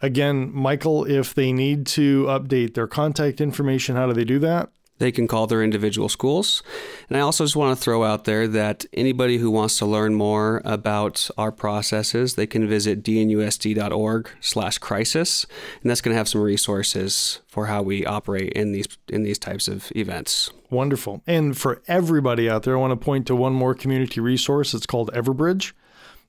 again, 0.00 0.50
Michael, 0.52 1.04
if 1.04 1.34
they 1.34 1.52
need 1.52 1.86
to 1.88 2.24
update 2.24 2.74
their 2.74 2.88
contact 2.88 3.40
information, 3.40 3.94
how 3.94 4.06
do 4.06 4.12
they 4.12 4.24
do 4.24 4.38
that? 4.40 4.70
They 4.98 5.12
can 5.12 5.28
call 5.28 5.46
their 5.46 5.62
individual 5.62 6.08
schools. 6.08 6.62
And 7.08 7.18
I 7.18 7.20
also 7.20 7.44
just 7.44 7.56
want 7.56 7.76
to 7.76 7.82
throw 7.82 8.04
out 8.04 8.24
there 8.24 8.48
that 8.48 8.86
anybody 8.92 9.38
who 9.38 9.50
wants 9.50 9.76
to 9.78 9.86
learn 9.86 10.14
more 10.14 10.62
about 10.64 11.28
our 11.36 11.52
processes, 11.52 12.34
they 12.34 12.46
can 12.46 12.66
visit 12.66 13.02
dnusd.org 13.02 14.30
slash 14.40 14.78
crisis. 14.78 15.46
And 15.82 15.90
that's 15.90 16.00
going 16.00 16.14
to 16.14 16.18
have 16.18 16.28
some 16.28 16.40
resources 16.40 17.40
for 17.46 17.66
how 17.66 17.82
we 17.82 18.06
operate 18.06 18.52
in 18.54 18.72
these 18.72 18.86
in 19.08 19.22
these 19.22 19.38
types 19.38 19.68
of 19.68 19.92
events. 19.94 20.50
Wonderful. 20.70 21.22
And 21.26 21.56
for 21.56 21.82
everybody 21.86 22.48
out 22.48 22.62
there, 22.62 22.76
I 22.76 22.80
want 22.80 22.98
to 22.98 23.04
point 23.04 23.26
to 23.26 23.36
one 23.36 23.52
more 23.52 23.74
community 23.74 24.20
resource. 24.20 24.74
It's 24.74 24.86
called 24.86 25.10
Everbridge. 25.12 25.72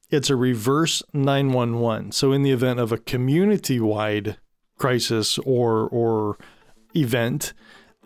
It's 0.09 0.29
a 0.29 0.35
reverse 0.35 1.03
911. 1.13 2.11
So 2.13 2.31
in 2.31 2.43
the 2.43 2.51
event 2.51 2.79
of 2.79 2.91
a 2.91 2.97
community-wide 2.97 4.37
crisis 4.77 5.37
or 5.39 5.87
or 5.89 6.37
event, 6.95 7.53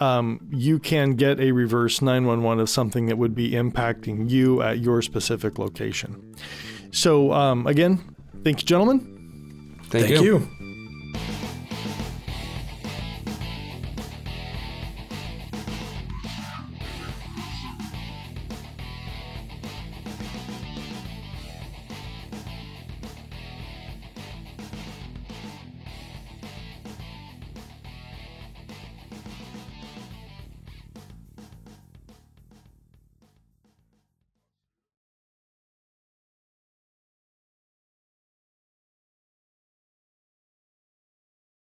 um, 0.02 0.46
you 0.50 0.80
can 0.80 1.12
get 1.12 1.40
a 1.40 1.52
reverse 1.52 2.02
911 2.02 2.60
of 2.60 2.70
something 2.70 3.06
that 3.06 3.18
would 3.18 3.36
be 3.36 3.52
impacting 3.52 4.30
you 4.30 4.62
at 4.62 4.80
your 4.80 5.02
specific 5.02 5.60
location. 5.60 6.36
So 6.92 7.32
um, 7.32 7.68
again, 7.68 8.16
thank 8.44 8.62
you, 8.62 8.66
gentlemen. 8.66 9.80
Thank, 9.90 10.08
Thank 10.08 10.22
you. 10.22 10.48